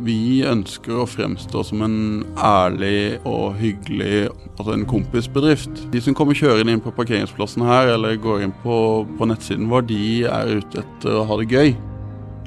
Vi 0.00 0.40
ønsker 0.48 1.02
å 1.02 1.06
fremstå 1.08 1.62
som 1.68 1.82
en 1.84 1.96
ærlig 2.40 3.20
og 3.28 3.58
hyggelig 3.60 4.30
altså 4.56 4.72
en 4.72 4.86
kompisbedrift. 4.88 5.84
De 5.92 6.00
som 6.00 6.16
kommer 6.16 6.38
kjørende 6.38 6.72
inn 6.72 6.82
på 6.82 6.94
parkeringsplassen 6.96 7.64
her 7.68 7.92
eller 7.92 8.16
går 8.16 8.46
inn 8.46 8.54
på, 8.64 8.76
på 9.18 9.28
nettsiden 9.28 9.68
vår, 9.70 9.84
de 9.90 10.04
er 10.24 10.54
ute 10.62 10.80
etter 10.80 11.18
å 11.18 11.26
ha 11.28 11.38
det 11.42 11.50
gøy. 11.52 11.74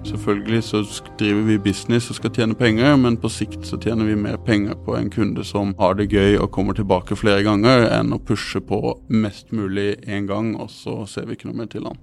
Selvfølgelig 0.06 0.64
så 0.64 0.82
driver 1.18 1.46
vi 1.48 1.58
business 1.70 2.10
og 2.14 2.20
skal 2.20 2.34
tjene 2.34 2.58
penger, 2.58 2.98
men 3.02 3.18
på 3.18 3.30
sikt 3.34 3.66
så 3.66 3.80
tjener 3.82 4.06
vi 4.06 4.18
mer 4.20 4.38
penger 4.38 4.78
på 4.86 4.98
en 4.98 5.10
kunde 5.14 5.46
som 5.46 5.74
har 5.80 5.98
det 5.98 6.12
gøy 6.14 6.38
og 6.38 6.52
kommer 6.54 6.78
tilbake 6.78 7.18
flere 7.18 7.46
ganger, 7.46 7.88
enn 7.90 8.14
å 8.14 8.22
pushe 8.22 8.62
på 8.62 9.00
mest 9.10 9.50
mulig 9.54 9.96
én 10.06 10.30
gang, 10.30 10.54
og 10.62 10.70
så 10.74 11.04
ser 11.10 11.26
vi 11.26 11.38
ikke 11.38 11.50
noe 11.50 11.64
mer 11.64 11.72
til 11.74 11.90
han. 11.90 11.98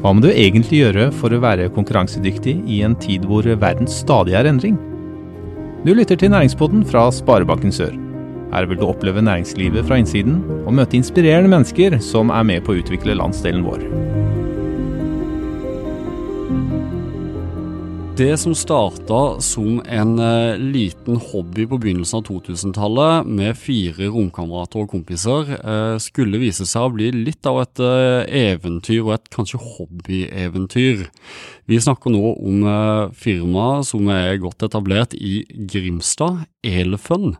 Hva 0.00 0.14
må 0.16 0.22
du 0.24 0.30
egentlig 0.32 0.78
gjøre 0.78 1.10
for 1.12 1.28
å 1.28 1.42
være 1.42 1.66
konkurransedyktig 1.74 2.54
i 2.72 2.78
en 2.86 2.94
tid 2.96 3.26
hvor 3.28 3.44
verden 3.44 3.90
stadig 3.90 4.32
er 4.38 4.48
endring? 4.48 4.78
Du 5.84 5.92
lytter 5.92 6.16
til 6.16 6.32
Næringspodden 6.32 6.86
fra 6.88 7.02
Sparebanken 7.12 7.74
Sør. 7.74 7.92
Her 8.50 8.64
vil 8.70 8.80
du 8.80 8.86
oppleve 8.88 9.20
næringslivet 9.20 9.84
fra 9.84 10.00
innsiden 10.00 10.40
og 10.64 10.72
møte 10.80 10.96
inspirerende 10.96 11.52
mennesker 11.52 12.00
som 12.00 12.32
er 12.32 12.48
med 12.48 12.64
på 12.64 12.72
å 12.72 12.80
utvikle 12.80 13.18
landsdelen 13.20 13.66
vår. 13.68 13.84
Det 18.20 18.34
som 18.36 18.52
starta 18.52 19.40
som 19.40 19.78
en 19.88 20.18
eh, 20.20 20.58
liten 20.60 21.16
hobby 21.16 21.64
på 21.64 21.78
begynnelsen 21.80 22.18
av 22.18 22.26
2000-tallet, 22.26 23.24
med 23.24 23.56
fire 23.56 24.10
romkamerater 24.12 24.82
og 24.82 24.90
kompiser, 24.92 25.54
eh, 25.56 25.94
skulle 26.04 26.42
vise 26.42 26.66
seg 26.68 26.84
å 26.84 26.92
bli 26.92 27.08
litt 27.16 27.48
av 27.48 27.62
et 27.62 27.80
eh, 27.80 28.50
eventyr, 28.52 29.00
og 29.06 29.14
et 29.14 29.32
kanskje 29.32 29.62
hobbyeventyr. 29.64 31.06
Vi 31.64 31.80
snakker 31.80 32.12
nå 32.12 32.34
om 32.36 32.68
firmaet 33.16 33.88
som 33.88 34.12
er 34.12 34.36
godt 34.44 34.68
etablert 34.68 35.16
i 35.16 35.46
Grimstad, 35.48 36.44
Elefun. 36.60 37.38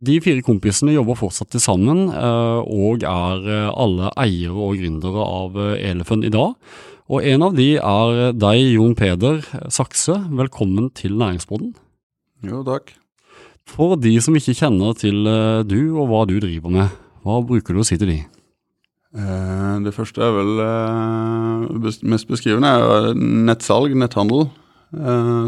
De 0.00 0.22
fire 0.24 0.40
kompisene 0.46 0.96
jobber 0.96 1.20
fortsatt 1.20 1.52
til 1.52 1.60
sammen, 1.60 2.06
og 2.08 3.04
er 3.04 3.48
alle 3.74 4.14
eiere 4.24 4.56
og 4.56 4.78
gründere 4.78 5.32
av 5.42 5.66
Elefun 5.76 6.24
i 6.24 6.32
dag. 6.32 6.54
Og 7.08 7.24
en 7.24 7.40
av 7.40 7.54
de 7.56 7.70
er 7.80 8.34
deg, 8.36 8.62
Jon 8.74 8.92
Peder 8.92 9.38
Sakse. 9.72 10.18
Velkommen 10.28 10.90
til 10.92 11.14
Næringsboden. 11.16 11.70
Jo, 12.44 12.60
takk. 12.66 12.92
For 13.68 13.96
de 13.96 14.12
som 14.20 14.36
ikke 14.36 14.56
kjenner 14.58 14.92
til 14.96 15.24
eh, 15.24 15.62
du 15.64 15.96
og 15.96 16.10
hva 16.10 16.26
du 16.28 16.34
driver 16.36 16.72
med, 16.74 16.98
hva 17.24 17.38
bruker 17.48 17.72
du 17.72 17.80
å 17.80 17.86
si 17.88 17.96
til 17.96 18.12
de? 18.12 18.18
Eh, 19.16 19.72
det 19.86 19.94
første 19.96 20.20
er 20.20 20.36
vel 20.36 20.60
eh, 20.66 21.96
mest 22.12 22.28
beskrivende 22.28 22.74
er 22.76 23.08
nettsalg, 23.16 23.96
netthandel, 23.96 24.50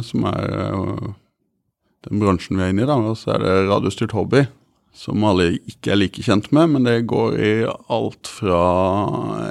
som 0.05 0.25
er 0.29 0.51
den 2.05 2.21
bransjen 2.21 2.57
vi 2.57 2.65
er 2.65 2.73
inne 2.73 2.85
i. 2.85 2.89
da, 2.89 2.97
Og 3.05 3.17
så 3.21 3.35
er 3.37 3.45
det 3.45 3.55
radiostyrt 3.69 4.17
hobby, 4.17 4.47
som 4.97 5.23
alle 5.25 5.53
ikke 5.71 5.93
er 5.95 6.01
like 6.01 6.23
kjent 6.25 6.51
med, 6.55 6.73
men 6.75 6.87
det 6.89 7.07
går 7.11 7.37
i 7.39 7.53
alt 7.67 8.29
fra 8.29 8.63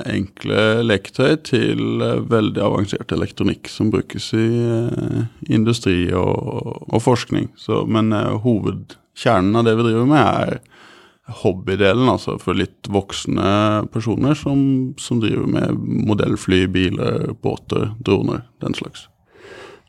enkle 0.09 0.83
leketøy 0.85 1.37
til 1.47 2.03
eh, 2.05 2.23
veldig 2.29 2.63
avansert 2.65 3.13
elektronikk 3.15 3.71
som 3.71 3.91
brukes 3.93 4.31
i 4.37 4.47
eh, 4.61 5.21
industri 5.49 6.09
og, 6.13 6.83
og 6.89 7.03
forskning. 7.05 7.49
Så, 7.57 7.85
men 7.87 8.11
eh, 8.15 8.35
hovedkjernen 8.43 9.61
av 9.61 9.67
det 9.67 9.77
vi 9.79 9.87
driver 9.89 10.11
med, 10.11 10.27
er 10.27 11.39
hobbydelen, 11.43 12.09
altså 12.09 12.39
for 12.41 12.57
litt 12.57 12.89
voksne 12.89 13.85
personer 13.93 14.37
som, 14.37 14.59
som 15.01 15.21
driver 15.21 15.45
med 15.49 15.77
modellfly, 16.09 16.65
biler, 16.73 17.31
båter, 17.43 17.93
droner, 18.05 18.43
den 18.63 18.75
slags. 18.77 19.07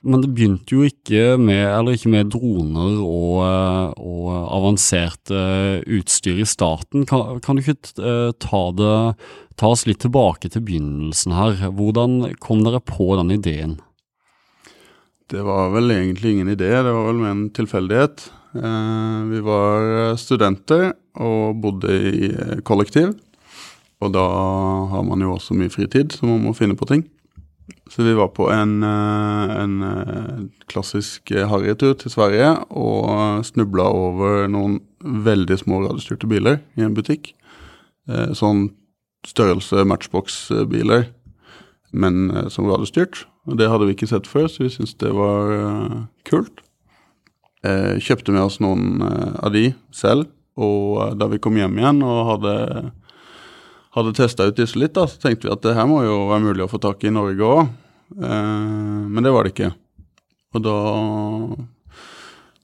Men 0.00 0.22
det 0.22 0.30
begynte 0.32 0.72
jo 0.72 0.86
ikke 0.88 1.36
med, 1.36 1.60
eller 1.60 1.96
ikke 1.96 2.12
med 2.12 2.30
droner 2.32 2.96
og, 3.04 3.34
eh, 3.44 3.90
og 4.00 4.30
avansert 4.56 5.32
eh, 5.34 5.82
utstyr 5.98 6.40
i 6.40 6.48
starten. 6.48 7.04
Kan, 7.08 7.42
kan 7.44 7.58
du 7.58 7.62
ikke 7.62 7.76
eh, 8.00 8.30
ta, 8.40 8.62
det, 8.78 8.94
ta 9.60 9.72
oss 9.74 9.84
litt 9.88 10.00
tilbake 10.00 10.48
til 10.48 10.64
begynnelsen 10.64 11.36
her? 11.36 11.60
Hvordan 11.76 12.32
kom 12.40 12.64
dere 12.64 12.80
på 12.80 13.12
den 13.20 13.36
ideen? 13.36 13.76
Det 15.30 15.44
var 15.46 15.68
vel 15.76 15.92
egentlig 15.92 16.32
ingen 16.32 16.48
idé, 16.56 16.72
det 16.72 16.90
var 16.96 17.04
vel 17.06 17.20
med 17.20 17.30
en 17.30 17.48
tilfeldighet. 17.54 18.24
Vi 18.50 19.40
var 19.46 20.16
studenter 20.18 20.88
og 21.22 21.60
bodde 21.62 21.92
i 21.94 22.30
kollektiv. 22.66 23.12
Og 24.02 24.10
da 24.16 24.24
har 24.90 25.04
man 25.06 25.22
jo 25.22 25.36
også 25.36 25.54
mye 25.54 25.70
fritid, 25.70 26.16
så 26.16 26.26
man 26.26 26.42
må 26.42 26.56
finne 26.58 26.74
på 26.74 26.88
ting. 26.90 27.04
Så 27.90 28.02
vi 28.02 28.12
var 28.14 28.28
på 28.28 28.50
en, 28.52 28.82
eh, 28.82 29.56
en 29.62 29.82
eh, 29.82 30.38
klassisk 30.66 31.30
eh, 31.30 31.48
harrytur 31.48 31.96
til 31.98 32.12
Sverige 32.12 32.52
og 32.70 33.42
snubla 33.44 33.88
over 33.90 34.46
noen 34.46 34.78
veldig 35.02 35.56
små 35.58 35.80
radiostyrte 35.82 36.28
biler 36.30 36.60
i 36.78 36.84
en 36.86 36.94
butikk. 36.94 37.32
Sånn 38.36 38.64
størrelse 39.24 39.84
Matchbox-biler, 39.86 41.04
men 41.92 42.32
som 42.50 42.66
radiostyrt. 42.66 43.22
Og 43.46 43.56
det 43.60 43.68
hadde 43.70 43.86
vi 43.86 43.94
ikke 43.94 44.08
sett 44.10 44.26
før, 44.28 44.48
så 44.50 44.64
vi 44.64 44.72
syntes 44.74 44.96
det 45.00 45.12
var 45.14 45.52
kult. 46.28 46.60
Kjøpte 47.62 48.34
med 48.34 48.42
oss 48.42 48.58
noen 48.60 49.00
av 49.04 49.54
de 49.54 49.70
selv, 49.94 50.26
og 50.58 51.16
da 51.20 51.30
vi 51.30 51.40
kom 51.40 51.56
hjem 51.60 51.78
igjen 51.78 52.02
og 52.04 52.20
hadde, 52.34 52.54
hadde 53.96 54.14
testa 54.16 54.46
ut 54.46 54.58
disse 54.58 54.78
litt, 54.78 54.94
da, 54.94 55.06
så 55.10 55.18
tenkte 55.22 55.48
vi 55.48 55.54
at 55.54 55.62
det 55.66 55.74
her 55.76 55.88
må 55.90 56.02
jo 56.06 56.24
være 56.30 56.44
mulig 56.46 56.64
å 56.66 56.70
få 56.70 56.78
tak 56.82 57.02
i 57.04 57.10
i 57.10 57.14
Norge 57.14 57.46
òg. 57.46 57.76
men 58.10 59.22
det 59.22 59.30
var 59.30 59.46
det 59.46 59.52
ikke. 59.54 59.70
Og 60.54 60.62
da 60.64 60.76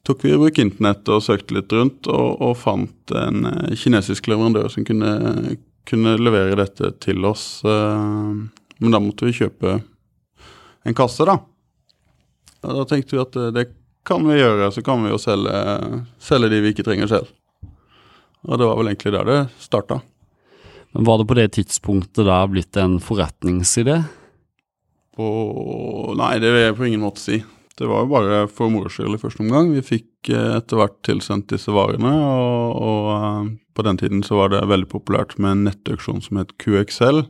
tok 0.06 0.24
vi 0.24 0.32
i 0.34 0.38
bruk 0.38 0.58
internett 0.62 1.08
og 1.10 1.22
søkte 1.24 1.56
litt 1.56 1.72
rundt, 1.74 2.06
og, 2.06 2.42
og 2.42 2.54
fant 2.58 3.14
en 3.14 3.46
eh, 3.50 3.74
kinesisk 3.78 4.28
leverandør 4.30 4.70
som 4.72 4.86
kunne, 4.86 5.56
kunne 5.88 6.14
levere 6.20 6.58
dette 6.60 6.92
til 7.02 7.26
oss. 7.26 7.64
eh, 7.66 8.36
men 8.78 8.94
da 8.94 9.02
måtte 9.02 9.26
vi 9.26 9.34
kjøpe 9.34 9.80
en 10.86 10.96
kasse, 10.96 11.26
da. 11.26 11.40
Og 12.62 12.78
da 12.80 12.86
tenkte 12.86 13.16
vi 13.16 13.22
at 13.22 13.38
eh, 13.40 13.52
det 13.56 13.66
kan 14.06 14.22
vi 14.26 14.38
gjøre, 14.38 14.70
så 14.70 14.84
kan 14.86 15.02
vi 15.02 15.10
jo 15.10 15.18
selge, 15.18 15.56
selge 16.22 16.52
de 16.52 16.62
vi 16.62 16.74
ikke 16.74 16.86
trenger 16.86 17.10
selv. 17.10 17.32
Og 18.46 18.60
det 18.60 18.68
var 18.68 18.78
vel 18.78 18.92
egentlig 18.92 19.14
der 19.16 19.26
det 19.26 19.40
starta. 19.58 19.98
Var 20.98 21.18
det 21.18 21.26
på 21.28 21.36
det 21.36 21.48
tidspunktet 21.56 22.24
da 22.24 22.38
blitt 22.48 22.76
en 22.80 22.96
forretningsidé? 23.02 23.98
På 25.16 25.26
nei, 26.16 26.36
det 26.40 26.52
vil 26.52 26.64
jeg 26.64 26.76
på 26.78 26.88
ingen 26.88 27.04
måte 27.04 27.20
si. 27.20 27.42
Det 27.76 27.88
var 27.88 28.04
jo 28.04 28.12
bare 28.14 28.36
for 28.48 28.72
moro 28.72 28.88
skyld 28.92 29.18
i 29.18 29.20
første 29.20 29.42
omgang. 29.44 29.68
Vi 29.74 29.84
fikk 29.84 30.30
eh, 30.32 30.54
etter 30.56 30.80
hvert 30.80 30.96
tilsendt 31.04 31.50
disse 31.52 31.72
varene, 31.76 32.08
og, 32.08 32.76
og 32.80 33.08
eh, 33.16 33.50
på 33.76 33.84
den 33.84 34.00
tiden 34.00 34.22
så 34.24 34.38
var 34.40 34.54
det 34.54 34.62
veldig 34.64 34.88
populært 34.88 35.36
med 35.36 35.52
en 35.52 35.66
nettauksjon 35.68 36.22
som 36.24 36.40
het 36.40 36.54
QXL. 36.62 37.26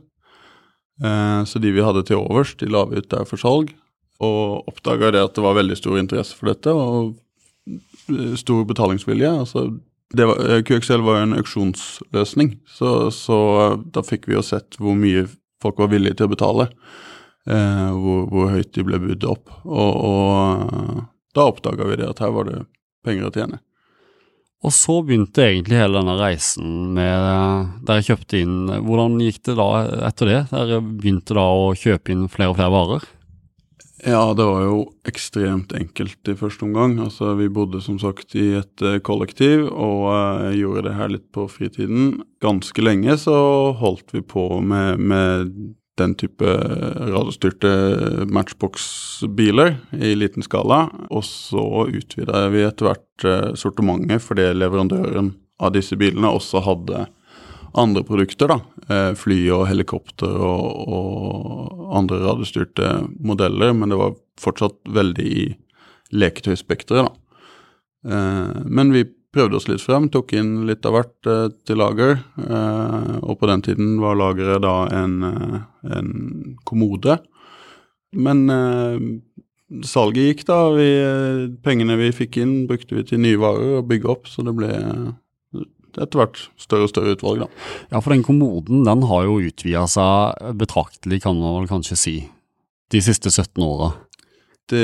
Eh, 1.03 1.41
så 1.43 1.59
de 1.63 1.73
vi 1.75 1.83
hadde 1.83 2.05
til 2.07 2.21
overs, 2.21 2.55
de 2.55 2.71
la 2.71 2.85
vi 2.87 3.03
ut 3.03 3.11
der 3.11 3.27
for 3.27 3.43
salg. 3.43 3.75
Og 4.23 4.71
oppdaga 4.71 5.11
det 5.13 5.25
at 5.27 5.35
det 5.35 5.43
var 5.43 5.59
veldig 5.59 5.75
stor 5.77 5.99
interesse 5.99 6.37
for 6.39 6.53
dette, 6.53 6.71
og 6.71 8.37
stor 8.39 8.63
betalingsvilje. 8.69 9.33
Altså, 9.43 9.67
eh, 10.15 10.61
QXL 10.67 11.03
var 11.03 11.19
jo 11.19 11.25
en 11.27 11.37
auksjonsløsning, 11.41 12.55
så, 12.77 13.11
så 13.11 13.41
eh, 13.65 13.77
da 13.95 14.05
fikk 14.05 14.29
vi 14.29 14.37
jo 14.37 14.45
sett 14.45 14.79
hvor 14.79 14.95
mye 14.97 15.25
folk 15.63 15.79
var 15.81 15.91
villige 15.91 16.19
til 16.19 16.29
å 16.29 16.33
betale. 16.35 16.69
Eh, 17.47 17.91
hvor, 17.95 18.25
hvor 18.27 18.49
høyt 18.51 18.73
de 18.75 18.83
ble 18.83 18.99
budd 18.99 19.23
opp. 19.27 19.47
Og, 19.63 19.93
og 20.09 20.65
eh, 20.67 21.05
da 21.37 21.47
oppdaga 21.47 21.87
vi 21.87 21.99
det 22.01 22.09
at 22.09 22.19
her 22.23 22.33
var 22.35 22.49
det 22.49 22.59
penger 23.07 23.29
å 23.29 23.33
tjene. 23.33 23.61
Og 24.65 24.73
så 24.73 24.97
begynte 25.05 25.45
egentlig 25.45 25.77
hele 25.77 25.99
denne 25.99 26.15
reisen 26.17 26.95
med 26.95 27.83
der 27.85 27.99
jeg 27.99 28.07
kjøpte 28.07 28.39
inn 28.41 28.55
Hvordan 28.87 29.19
gikk 29.21 29.43
det 29.45 29.53
da 29.59 29.67
etter 30.09 30.31
det? 30.31 30.39
Der 30.49 30.71
jeg 30.73 30.85
begynte 30.97 31.37
da 31.37 31.45
å 31.45 31.69
kjøpe 31.77 32.11
inn 32.11 32.25
flere 32.33 32.51
og 32.51 32.57
flere 32.57 32.73
varer? 32.73 33.05
Ja, 34.05 34.33
det 34.33 34.45
var 34.45 34.61
jo 34.61 34.81
ekstremt 35.09 35.71
enkelt 35.73 36.29
i 36.29 36.35
første 36.37 36.67
omgang. 36.67 36.99
Altså, 37.01 37.31
vi 37.39 37.47
bodde 37.49 37.81
som 37.81 37.97
sagt 37.97 38.35
i 38.37 38.51
et 38.59 38.83
eh, 38.85 38.99
kollektiv 39.01 39.65
og 39.71 40.03
uh, 40.13 40.51
gjorde 40.53 40.83
det 40.85 40.93
her 40.99 41.09
litt 41.15 41.25
på 41.33 41.47
fritiden. 41.49 42.19
Ganske 42.43 42.85
lenge 42.85 43.17
så 43.17 43.37
holdt 43.79 44.13
vi 44.13 44.21
på 44.21 44.45
med, 44.61 45.01
med 45.01 45.55
den 45.97 46.13
type 46.13 46.45
radiostyrte 46.45 48.27
Matchbox-biler 48.29 49.79
i 49.97 50.13
liten 50.13 50.45
skala. 50.45 50.83
Og 51.09 51.25
så 51.25 51.87
utvida 51.89 52.45
vi 52.53 52.67
etter 52.67 52.91
hvert 52.91 53.25
uh, 53.25 53.55
sortimentet 53.57 54.21
fordi 54.21 54.51
leverandøren 54.53 55.33
av 55.57 55.73
disse 55.73 55.97
bilene 55.97 56.29
også 56.37 56.61
hadde 56.69 57.07
andre 57.73 58.03
produkter, 58.03 58.47
da. 58.47 58.59
Eh, 58.87 59.11
fly 59.19 59.37
og 59.55 59.67
helikopter 59.67 60.31
og, 60.31 60.87
og 60.87 61.93
andre 61.97 62.21
radiostyrte 62.23 62.91
modeller, 63.19 63.73
men 63.75 63.91
det 63.91 63.99
var 63.99 64.15
fortsatt 64.39 64.79
veldig 64.95 65.27
i 65.27 65.45
leketøyspekteret, 66.15 67.07
da. 67.07 67.39
Eh, 68.07 68.57
men 68.65 68.93
vi 68.95 69.05
prøvde 69.35 69.59
oss 69.59 69.67
litt 69.69 69.83
frem, 69.83 70.07
tok 70.09 70.33
inn 70.37 70.65
litt 70.69 70.87
av 70.87 70.95
hvert 70.95 71.29
eh, 71.29 71.47
til 71.67 71.81
lager. 71.81 72.21
Og 72.37 73.33
på 73.39 73.49
den 73.51 73.65
tiden 73.65 73.97
var 74.01 74.17
lageret 74.17 74.63
da 74.63 74.75
en, 74.95 75.19
en 75.83 76.11
kommode. 76.65 77.19
Men 78.15 78.47
salget 79.85 80.29
gikk, 80.31 80.45
da. 80.47 80.61
Vi, 80.73 80.89
pengene 81.61 81.99
vi 81.99 82.13
fikk 82.15 82.39
inn, 82.41 82.55
brukte 82.69 82.97
vi 82.97 83.03
til 83.05 83.21
nye 83.21 83.39
varer 83.41 83.81
og 83.81 83.89
bygge 83.91 84.13
opp, 84.15 84.31
så 84.31 84.47
det 84.47 84.55
ble 84.57 84.71
etter 85.97 86.21
hvert 86.21 86.41
større 86.61 86.87
og 86.87 86.91
større 86.91 87.15
utvalg, 87.17 87.45
da. 87.45 87.47
Ja, 87.91 88.01
for 88.01 88.13
den 88.13 88.25
kommoden 88.25 88.85
den 88.87 89.05
har 89.09 89.27
jo 89.27 89.39
utvida 89.49 89.85
seg 89.91 90.57
betraktelig, 90.59 91.21
kan 91.25 91.37
man 91.39 91.61
vel 91.61 91.71
kanskje 91.71 91.99
si, 91.99 92.17
de 92.93 93.03
siste 93.03 93.33
17 93.33 93.63
åra. 93.65 93.91
Det 94.67 94.83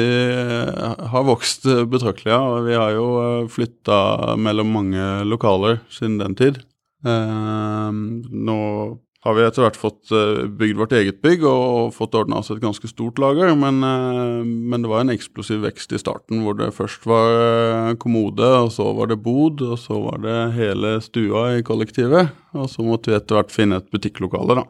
har 1.11 1.25
vokst 1.27 1.65
betraktelig, 1.91 2.31
ja. 2.31 2.43
Vi 2.63 2.75
har 2.79 2.93
jo 2.95 3.07
flytta 3.51 4.37
mellom 4.39 4.71
mange 4.71 5.07
lokaler 5.27 5.81
siden 5.91 6.21
den 6.21 6.37
tid. 6.39 6.61
Eh, 7.03 7.91
nå 7.91 8.59
har 9.23 9.37
vi 9.37 9.43
etter 9.45 9.63
hvert 9.63 9.79
fått 9.79 10.11
eh, 10.11 10.43
bygd 10.51 10.79
vårt 10.81 10.93
eget 10.97 11.21
bygg 11.23 11.45
og 11.47 11.93
fått 11.95 12.15
ordna 12.19 12.41
oss 12.41 12.51
et 12.51 12.59
ganske 12.63 12.89
stort 12.91 13.21
lager, 13.23 13.53
men, 13.55 13.79
eh, 13.87 14.43
men, 14.43 14.83
det 14.83 14.91
var 14.91 15.03
en 15.03 15.13
eksplosiv 15.13 15.63
vekst 15.63 15.95
i 15.95 16.01
starten 16.01 16.43
hvor 16.43 16.57
det 16.59 16.73
først 16.75 17.07
var 17.07 17.95
kommode, 18.03 18.43
og 18.65 18.71
så 18.75 18.89
var 18.97 19.11
det 19.11 19.21
bod, 19.23 19.63
og 19.63 19.79
så 19.79 20.01
var 20.03 20.19
det 20.25 20.37
hele 20.57 20.97
stua 21.03 21.53
i 21.55 21.63
kollektivet. 21.63 22.33
Og 22.57 22.67
så 22.69 22.83
måtte 22.83 23.11
vi 23.11 23.17
etter 23.17 23.39
hvert 23.39 23.53
finne 23.53 23.79
et 23.79 23.91
butikklokale, 23.93 24.59
da. 24.59 24.65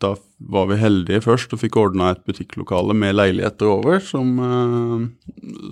Da 0.00 0.14
var 0.48 0.70
vi 0.70 0.78
heldige 0.80 1.20
først 1.26 1.52
og 1.52 1.60
fikk 1.60 1.76
ordna 1.76 2.14
et 2.14 2.22
butikklokale 2.24 2.94
med 2.96 3.18
leiligheter 3.18 3.68
over, 3.68 3.98
som, 4.00 4.30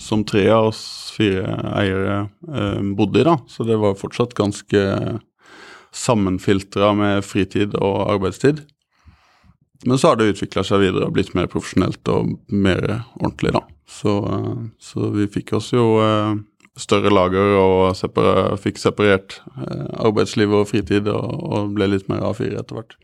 som 0.05 0.27
tre 0.29 0.45
av 0.53 0.69
oss 0.69 0.83
fire 1.17 1.57
eiere 1.81 2.19
bodde 2.93 3.23
i, 3.23 3.25
da. 3.31 3.39
Så 3.49 3.65
det 3.65 3.81
var 3.81 3.97
fortsatt 3.97 4.37
ganske 4.37 4.85
sammenfiltra 5.95 6.93
med 6.97 7.25
fritid 7.25 7.77
og 7.79 8.11
arbeidstid. 8.13 8.65
Men 9.87 9.99
så 9.99 10.11
har 10.11 10.19
det 10.19 10.33
utvikla 10.33 10.65
seg 10.67 10.83
videre 10.83 11.07
og 11.07 11.15
blitt 11.15 11.35
mer 11.39 11.49
profesjonelt 11.51 12.09
og 12.11 12.35
mer 12.51 12.83
ordentlig, 13.21 13.55
da. 13.55 13.63
Så, 13.89 14.19
eh, 14.27 14.63
så 14.79 15.11
vi 15.15 15.29
fikk 15.31 15.55
oss 15.59 15.73
jo 15.73 15.87
eh, 16.03 16.35
større 16.79 17.13
lager 17.15 17.55
og 17.59 17.97
separa, 17.97 18.53
fikk 18.61 18.81
separert 18.83 19.41
eh, 19.57 19.89
arbeidsliv 20.05 20.53
og 20.61 20.69
fritid 20.73 21.09
og, 21.13 21.25
og 21.49 21.75
ble 21.79 21.93
litt 21.95 22.11
mer 22.11 22.27
A4 22.29 22.59
etter 22.61 22.81
hvert. 22.81 22.99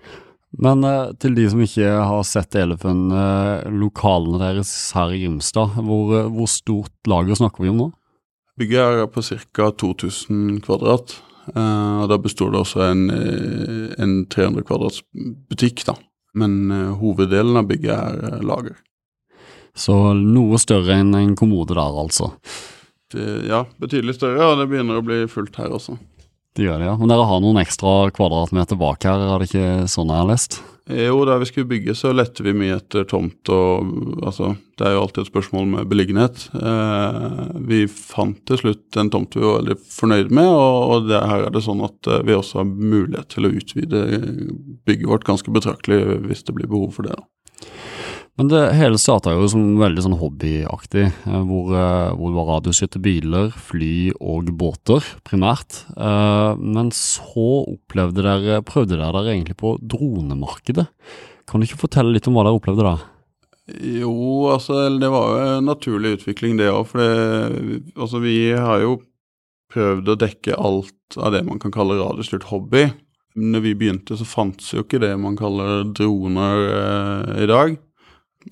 Men 0.55 0.87
til 1.19 1.35
de 1.35 1.49
som 1.51 1.59
ikke 1.65 1.89
har 2.07 2.21
sett 2.29 2.55
Elefun, 2.55 3.09
lokalene 3.75 4.39
deres 4.39 4.71
her 4.95 5.11
i 5.11 5.25
Grimstad, 5.25 5.81
hvor, 5.83 6.13
hvor 6.31 6.47
stort 6.47 7.11
lager 7.11 7.41
snakker 7.41 7.65
vi 7.65 7.73
om 7.73 7.81
nå? 7.81 7.89
Bygget 8.63 9.01
er 9.01 9.09
på 9.11 9.25
ca. 9.27 9.73
2000 9.83 10.61
kvadrat. 10.63 11.17
Uh, 11.52 12.05
og 12.05 12.08
Da 12.12 12.19
består 12.20 12.52
det 12.55 12.62
også 12.62 12.82
en, 12.87 13.05
eh, 13.12 13.93
en 14.00 14.14
300 14.32 14.64
kvadrats 14.64 15.02
butikk, 15.50 15.85
da. 15.88 15.96
Men 16.35 16.70
uh, 16.73 16.94
hoveddelen 17.00 17.61
av 17.61 17.69
bygget 17.69 17.93
er 17.94 18.44
lager. 18.46 18.79
Så 19.75 19.94
noe 20.17 20.58
større 20.62 21.00
enn 21.02 21.14
en 21.19 21.35
kommode 21.37 21.75
der, 21.75 21.99
altså? 22.05 22.32
Det, 23.12 23.46
ja, 23.50 23.64
betydelig 23.82 24.17
større, 24.17 24.46
og 24.46 24.61
det 24.61 24.69
begynner 24.70 25.00
å 25.00 25.06
bli 25.06 25.25
fullt 25.31 25.56
her 25.58 25.75
også. 25.75 25.99
Det 26.55 26.69
gjør 26.69 26.79
det, 26.79 26.87
ja. 26.87 26.94
Men 26.99 27.11
dere 27.11 27.26
har 27.26 27.43
noen 27.43 27.58
ekstra 27.62 27.94
kvadratmeter 28.14 28.79
bak 28.79 29.05
her, 29.06 29.26
er 29.26 29.43
det 29.43 29.50
ikke 29.50 29.91
sånn 29.91 30.12
jeg 30.14 30.23
har 30.23 30.31
lest? 30.31 30.61
Jo, 30.85 31.23
da 31.25 31.39
vi 31.41 31.47
skulle 31.49 31.67
bygge, 31.67 31.95
så 31.97 32.11
lette 32.13 32.45
vi 32.45 32.53
mye 32.53 32.77
etter 32.77 33.07
tomt 33.09 33.49
og 33.53 33.87
Altså, 34.25 34.51
det 34.77 34.85
er 34.85 34.95
jo 34.95 35.05
alltid 35.05 35.23
et 35.23 35.31
spørsmål 35.31 35.67
med 35.71 35.89
beliggenhet. 35.89 36.43
Eh, 36.59 37.55
vi 37.69 37.85
fant 37.89 38.41
til 38.49 38.61
slutt 38.61 38.99
en 39.01 39.11
tomt 39.13 39.37
vi 39.37 39.45
var 39.45 39.63
veldig 39.63 39.79
fornøyd 39.81 40.33
med, 40.35 40.49
og, 40.49 40.91
og 40.91 41.09
det, 41.09 41.21
her 41.31 41.47
er 41.47 41.55
det 41.55 41.65
sånn 41.65 41.81
at 41.85 42.11
eh, 42.11 42.25
vi 42.29 42.37
også 42.37 42.61
har 42.61 42.69
mulighet 42.69 43.31
til 43.33 43.49
å 43.49 43.53
utvide 43.55 44.03
bygget 44.85 45.09
vårt 45.09 45.29
ganske 45.29 45.55
betraktelig 45.57 46.21
hvis 46.27 46.45
det 46.45 46.57
blir 46.59 46.69
behov 46.69 46.93
for 46.97 47.09
det. 47.09 47.17
da. 47.17 47.29
Men 48.35 48.49
det 48.51 48.63
hele 48.75 48.99
starta 48.99 49.31
jo 49.31 49.47
som 49.47 49.77
veldig 49.79 50.03
sånn 50.03 50.17
hobbyaktig, 50.19 51.05
eh, 51.07 51.43
hvor, 51.47 51.69
eh, 51.71 52.15
hvor 52.19 52.33
det 52.33 52.39
var 52.41 52.49
radioskytte 52.49 53.03
biler, 53.03 53.53
fly 53.55 54.11
og 54.19 54.51
båter, 54.59 55.07
primært. 55.23 55.85
Eh, 55.95 56.57
men 56.59 56.91
så 56.91 57.63
opplevde 57.63 58.27
dere, 58.27 58.59
prøvde 58.67 58.99
dere 58.99 59.13
dere 59.15 59.37
egentlig 59.37 59.57
på 59.63 59.77
dronemarkedet. 59.79 60.89
Kan 61.47 61.61
du 61.61 61.69
ikke 61.69 61.85
fortelle 61.87 62.11
litt 62.11 62.27
om 62.27 62.35
hva 62.35 62.43
dere 62.49 62.59
opplevde 62.59 62.89
da? 62.89 62.97
Jo, 63.71 64.51
altså 64.53 64.83
det 65.01 65.09
var 65.09 65.31
jo 65.31 65.39
en 65.55 65.71
naturlig 65.71 66.19
utvikling 66.19 66.59
det 66.59 66.69
òg. 66.73 66.85
For 66.91 67.01
det, 67.01 67.81
altså, 67.95 68.21
vi 68.21 68.51
har 68.51 68.83
jo 68.83 68.99
prøvd 69.73 70.11
å 70.11 70.19
dekke 70.21 70.59
alt 70.59 71.17
av 71.17 71.33
det 71.33 71.45
man 71.47 71.63
kan 71.63 71.73
kalle 71.75 72.03
radiostyrt 72.03 72.51
hobby. 72.51 72.89
Når 73.35 73.65
vi 73.65 73.79
begynte, 73.79 74.19
så 74.19 74.27
fantes 74.27 74.75
jo 74.75 74.85
ikke 74.85 75.01
det 75.03 75.15
man 75.19 75.39
kaller 75.39 75.87
droner 75.97 76.69
eh, 76.75 77.43
i 77.47 77.51
dag. 77.51 77.79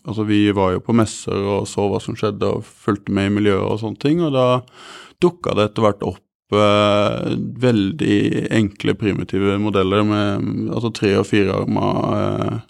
Altså, 0.06 0.26
vi 0.28 0.44
var 0.56 0.74
jo 0.74 0.82
på 0.84 0.96
messer 0.96 1.36
og 1.36 1.68
så 1.70 1.86
hva 1.90 2.00
som 2.02 2.16
skjedde, 2.18 2.48
og 2.48 2.66
fulgte 2.66 3.14
med 3.14 3.30
i 3.30 3.36
miljøet 3.38 3.68
og 3.68 3.80
sånne 3.82 4.02
ting. 4.02 4.22
Og 4.24 4.34
da 4.34 4.46
dukka 5.22 5.56
det 5.58 5.68
etter 5.70 5.86
hvert 5.86 6.04
opp 6.08 6.56
eh, 6.56 7.32
veldig 7.62 8.18
enkle, 8.58 8.96
primitive 8.98 9.58
modeller 9.62 10.04
med 10.06 10.68
altså 10.72 10.92
tre- 10.94 11.16
og 11.20 11.28
firearma 11.28 11.88
eh, 12.18 12.60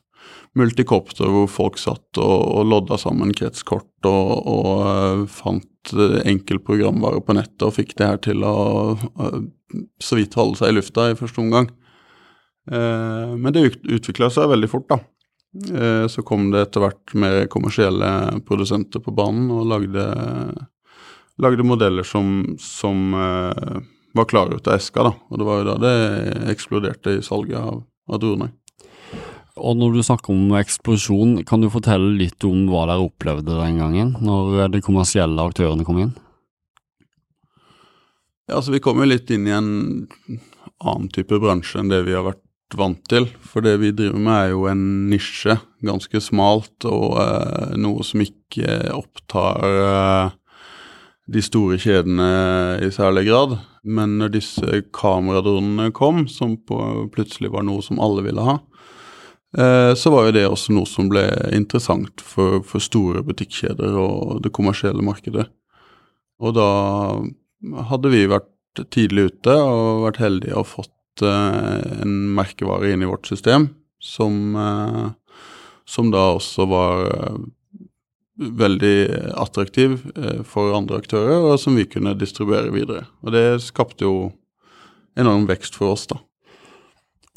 multikopter 0.59 1.31
hvor 1.33 1.49
folk 1.49 1.79
satt 1.81 2.21
og, 2.21 2.39
og 2.59 2.67
lodda 2.69 2.99
sammen 3.01 3.33
kretskort 3.33 4.05
og, 4.05 4.33
og 4.53 4.83
uh, 4.85 5.23
fant 5.25 5.93
enkel 6.29 6.61
programvare 6.61 7.23
på 7.25 7.35
nettet 7.39 7.65
og 7.65 7.73
fikk 7.73 7.95
det 7.97 8.11
her 8.11 8.21
til 8.21 8.45
å 8.45 8.53
så 10.03 10.19
vidt 10.19 10.37
holde 10.37 10.61
seg 10.61 10.73
i 10.73 10.77
lufta 10.77 11.09
i 11.11 11.17
første 11.19 11.41
omgang. 11.43 11.71
Eh, 12.71 13.33
men 13.37 13.55
det 13.55 13.65
utvikla 13.83 14.31
seg 14.33 14.51
veldig 14.53 14.71
fort, 14.71 14.89
da. 14.91 15.01
Eh, 15.53 16.07
så 16.09 16.23
kom 16.25 16.51
det 16.51 16.65
etter 16.65 16.81
hvert 16.81 17.15
mer 17.19 17.47
kommersielle 17.53 18.09
produsenter 18.49 19.03
på 19.05 19.13
banen 19.13 19.51
og 19.53 19.67
lagde, 19.69 20.07
lagde 21.43 21.67
modeller 21.67 22.07
som, 22.09 22.55
som 22.61 23.13
uh, 23.13 23.83
var 24.17 24.29
klare 24.31 24.57
ut 24.57 24.69
av 24.69 24.79
eska. 24.79 25.05
da, 25.05 25.13
Og 25.29 25.41
det 25.41 25.49
var 25.49 25.61
jo 25.61 25.69
da 25.69 25.77
det 25.83 25.95
eksploderte 26.55 27.19
i 27.19 27.25
salget 27.25 27.61
av, 27.61 27.83
av 28.09 28.21
droner. 28.23 28.55
Og 29.61 29.77
når 29.77 29.99
du 29.99 30.01
snakker 30.01 30.33
om 30.33 30.55
eksplosjon, 30.57 31.43
kan 31.45 31.61
du 31.61 31.69
fortelle 31.73 32.15
litt 32.17 32.41
om 32.49 32.65
hva 32.71 32.87
dere 32.89 33.05
opplevde 33.05 33.59
den 33.59 33.83
gangen, 33.83 34.15
når 34.25 34.73
de 34.73 34.81
kommersielle 34.85 35.45
aktørene 35.45 35.85
kom 35.85 36.01
inn? 36.01 36.15
Ja, 38.49 38.57
altså 38.59 38.73
Vi 38.73 38.81
kom 38.85 38.99
jo 39.01 39.11
litt 39.11 39.29
inn 39.31 39.45
i 39.47 39.53
en 39.53 39.69
annen 40.83 41.13
type 41.13 41.37
bransje 41.41 41.79
enn 41.79 41.93
det 41.93 42.01
vi 42.09 42.17
har 42.17 42.25
vært 42.25 42.41
vant 42.79 43.01
til. 43.11 43.27
For 43.47 43.65
det 43.65 43.77
vi 43.83 43.93
driver 43.97 44.21
med 44.23 44.39
er 44.39 44.53
jo 44.53 44.67
en 44.71 44.85
nisje, 45.11 45.59
ganske 45.85 46.23
smalt, 46.23 46.87
og 46.89 47.19
eh, 47.23 47.75
noe 47.81 48.05
som 48.07 48.23
ikke 48.25 48.79
opptar 48.95 49.67
eh, 49.83 50.35
de 51.33 51.43
store 51.45 51.79
kjedene 51.81 52.29
i 52.83 52.91
særlig 52.95 53.27
grad. 53.31 53.57
Men 53.83 54.19
når 54.21 54.35
disse 54.37 54.83
kameradronene 54.95 55.91
kom, 55.95 56.27
som 56.31 56.57
på, 56.57 56.79
plutselig 57.15 57.53
var 57.55 57.67
noe 57.67 57.83
som 57.83 58.01
alle 58.03 58.25
ville 58.27 58.47
ha, 58.47 58.59
eh, 59.59 59.93
så 59.99 60.15
var 60.15 60.29
jo 60.29 60.37
det 60.39 60.47
også 60.49 60.77
noe 60.77 60.89
som 60.89 61.11
ble 61.13 61.27
interessant 61.55 62.23
for, 62.23 62.63
for 62.67 62.83
store 62.83 63.25
butikkjeder 63.27 63.99
og 63.99 64.43
det 64.45 64.55
kommersielle 64.55 65.05
markedet. 65.05 65.49
Og 66.43 66.57
da 66.59 66.71
hadde 67.91 68.11
vi 68.11 68.27
vært 68.31 68.51
tidlig 68.91 69.29
ute 69.31 69.55
og 69.55 70.07
vært 70.07 70.23
heldige 70.23 70.59
og 70.59 70.71
fått 70.71 70.95
en 71.21 72.15
merkevare 72.33 72.93
inn 72.93 73.03
i 73.05 73.09
vårt 73.11 73.29
system 73.29 73.69
som, 74.03 74.57
uh, 74.57 75.11
som 75.85 76.11
da 76.15 76.31
også 76.39 76.67
var 76.71 77.05
uh, 77.11 77.37
veldig 78.43 78.97
attraktiv 79.39 79.99
for 80.49 80.73
andre 80.75 81.03
aktører, 81.03 81.45
og 81.53 81.61
som 81.61 81.77
vi 81.77 81.85
kunne 81.87 82.17
distribuere 82.19 82.73
videre. 82.75 83.05
Og 83.23 83.35
det 83.37 83.61
skapte 83.63 84.09
jo 84.09 84.33
enorm 85.21 85.45
vekst 85.47 85.77
for 85.79 85.93
oss, 85.93 86.09
da. 86.11 86.17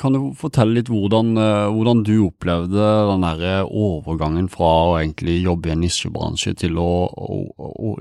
Kan 0.01 0.15
du 0.15 0.31
fortelle 0.35 0.79
litt 0.79 0.89
hvordan, 0.91 1.35
hvordan 1.71 2.01
du 2.07 2.15
opplevde 2.25 2.87
den 3.11 3.27
der 3.27 3.67
overgangen 3.67 4.49
fra 4.51 4.71
å 4.87 4.97
egentlig 4.97 5.37
jobbe 5.43 5.69
i 5.69 5.75
en 5.75 5.83
nisjebransje 5.85 6.55
til 6.63 6.79
å, 6.81 6.89
å, 7.11 7.37
å, 7.53 7.93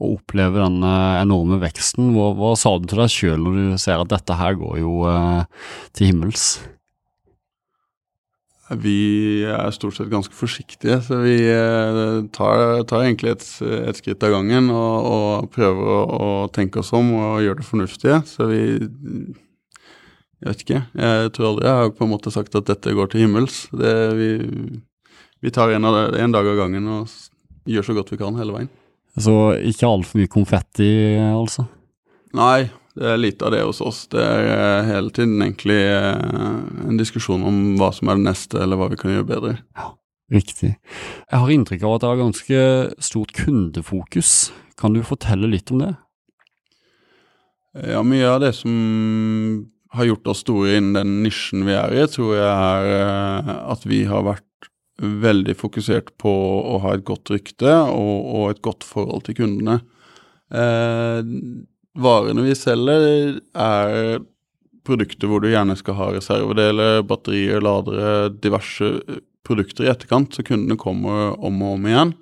å 0.00 0.14
opplever 0.16 0.64
den 0.64 0.82
enorme 0.82 1.60
veksten. 1.62 2.12
Hva, 2.16 2.32
hva 2.38 2.54
sa 2.58 2.74
du 2.80 2.88
til 2.88 3.02
deg 3.02 3.12
sjøl 3.12 3.40
når 3.44 3.56
du 3.58 3.80
ser 3.80 4.00
at 4.00 4.12
dette 4.12 4.36
her 4.40 4.56
går 4.58 4.80
jo 4.80 4.94
eh, 5.10 5.64
til 5.96 6.12
himmels? 6.12 6.46
Vi 8.70 9.42
er 9.50 9.72
stort 9.74 9.96
sett 9.96 10.12
ganske 10.12 10.34
forsiktige, 10.36 11.00
så 11.02 11.18
vi 11.24 11.34
eh, 11.42 12.20
tar, 12.30 12.84
tar 12.86 13.02
egentlig 13.02 13.32
et, 13.34 13.46
et, 13.66 13.98
skritt 13.98 14.22
av 14.22 14.36
gangen 14.36 14.70
og, 14.70 15.08
og 15.10 15.48
prøver 15.56 15.90
å, 15.90 16.00
å, 16.14 16.28
tenke 16.54 16.84
oss 16.84 16.92
om 16.94 17.10
og 17.18 17.42
gjøre 17.42 17.58
det 17.60 17.66
fornuftige. 17.66 18.20
Så 18.30 18.46
vi 18.52 18.62
Jeg 20.40 20.46
vet 20.48 20.62
ikke. 20.64 20.82
Jeg 20.96 21.32
tror 21.34 21.50
aldri 21.50 21.66
jeg 21.66 21.80
har 21.80 21.90
på 21.98 22.06
en 22.06 22.14
måte 22.14 22.30
sagt 22.32 22.54
at 22.56 22.70
dette 22.70 22.94
går 22.96 23.10
til 23.10 23.26
himmels. 23.26 23.66
Det, 23.74 23.96
vi, 24.16 24.30
vi 25.42 25.52
tar 25.52 25.74
en, 25.74 25.84
en 25.84 26.36
dag 26.36 26.46
av 26.54 26.62
gangen 26.62 26.86
og 26.94 27.18
gjør 27.68 27.90
så 27.90 27.98
godt 27.98 28.14
vi 28.14 28.22
kan 28.22 28.38
hele 28.38 28.54
veien. 28.54 28.70
Så 29.18 29.36
ikke 29.66 29.88
altfor 29.88 30.20
mye 30.20 30.30
konfetti, 30.30 30.90
altså? 31.18 31.66
Nei, 32.36 32.68
det 32.98 33.08
er 33.10 33.18
lite 33.18 33.46
av 33.46 33.54
det 33.54 33.62
hos 33.64 33.80
oss. 33.82 34.04
Det 34.12 34.22
er 34.22 34.50
eh, 34.50 34.90
hele 34.90 35.10
tiden 35.14 35.40
egentlig 35.42 35.80
eh, 35.82 36.84
en 36.86 37.00
diskusjon 37.00 37.42
om 37.46 37.58
hva 37.80 37.90
som 37.96 38.10
er 38.10 38.20
det 38.20 38.28
neste, 38.28 38.60
eller 38.62 38.78
hva 38.78 38.90
vi 38.92 39.00
kan 39.00 39.14
gjøre 39.14 39.28
bedre. 39.32 39.56
Ja. 39.78 39.94
Riktig. 40.30 40.76
Jeg 41.26 41.42
har 41.42 41.50
inntrykk 41.50 41.82
av 41.82 41.96
at 41.96 42.04
det 42.04 42.08
er 42.10 42.20
ganske 42.20 42.58
stort 43.02 43.32
kundefokus. 43.34 44.52
Kan 44.78 44.94
du 44.94 45.02
fortelle 45.02 45.50
litt 45.50 45.72
om 45.74 45.82
det? 45.82 45.90
Ja, 47.74 48.04
mye 48.06 48.28
av 48.30 48.38
det 48.42 48.52
som 48.58 48.76
har 49.94 50.06
gjort 50.06 50.30
oss 50.30 50.44
store 50.44 50.76
innen 50.78 50.94
den 50.94 51.16
nisjen 51.24 51.66
vi 51.66 51.74
er 51.74 51.94
i, 51.98 52.06
tror 52.10 52.36
jeg 52.36 52.46
er 52.46 52.92
eh, 52.94 53.50
at 53.74 53.86
vi 53.90 54.04
har 54.10 54.22
vært 54.26 54.69
veldig 55.00 55.56
fokusert 55.56 56.12
på 56.20 56.30
å 56.30 56.78
ha 56.84 56.94
et 56.96 57.06
godt 57.08 57.32
rykte 57.32 57.72
og, 57.88 58.16
og 58.36 58.50
et 58.52 58.62
godt 58.64 58.84
forhold 58.86 59.24
til 59.26 59.38
kundene. 59.40 59.80
Eh, 60.52 61.20
varene 62.00 62.44
vi 62.44 62.56
selger, 62.58 63.40
er 63.54 64.20
produkter 64.86 65.30
hvor 65.30 65.42
du 65.42 65.50
gjerne 65.50 65.76
skal 65.78 65.96
ha 65.98 66.10
reservedeler, 66.16 67.00
batterier, 67.08 67.62
ladere, 67.64 68.30
diverse 68.42 68.90
produkter 69.46 69.86
i 69.86 69.92
etterkant, 69.92 70.34
så 70.34 70.44
kundene 70.46 70.78
kommer 70.80 71.34
om 71.38 71.62
og 71.64 71.78
om 71.78 71.88
igjen. 71.88 72.14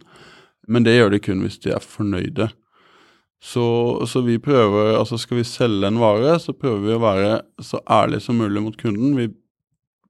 Men 0.68 0.84
det 0.84 0.98
gjør 0.98 1.14
de 1.14 1.22
kun 1.24 1.44
hvis 1.44 1.60
de 1.64 1.72
er 1.74 1.84
fornøyde. 1.84 2.50
Så, 3.38 3.64
så, 4.10 4.20
vi 4.26 4.34
prøver, 4.42 4.96
altså 4.98 5.18
skal 5.20 5.38
vi 5.38 5.46
selge 5.46 5.86
en 5.86 6.00
vare, 6.02 6.34
så 6.42 6.52
prøver 6.58 6.80
vi 6.82 6.96
å 6.96 7.02
være 7.02 7.34
så 7.62 7.78
ærlige 7.86 8.24
som 8.24 8.40
mulig 8.40 8.64
mot 8.64 8.78
kunden. 8.80 9.14
Vi 9.14 9.28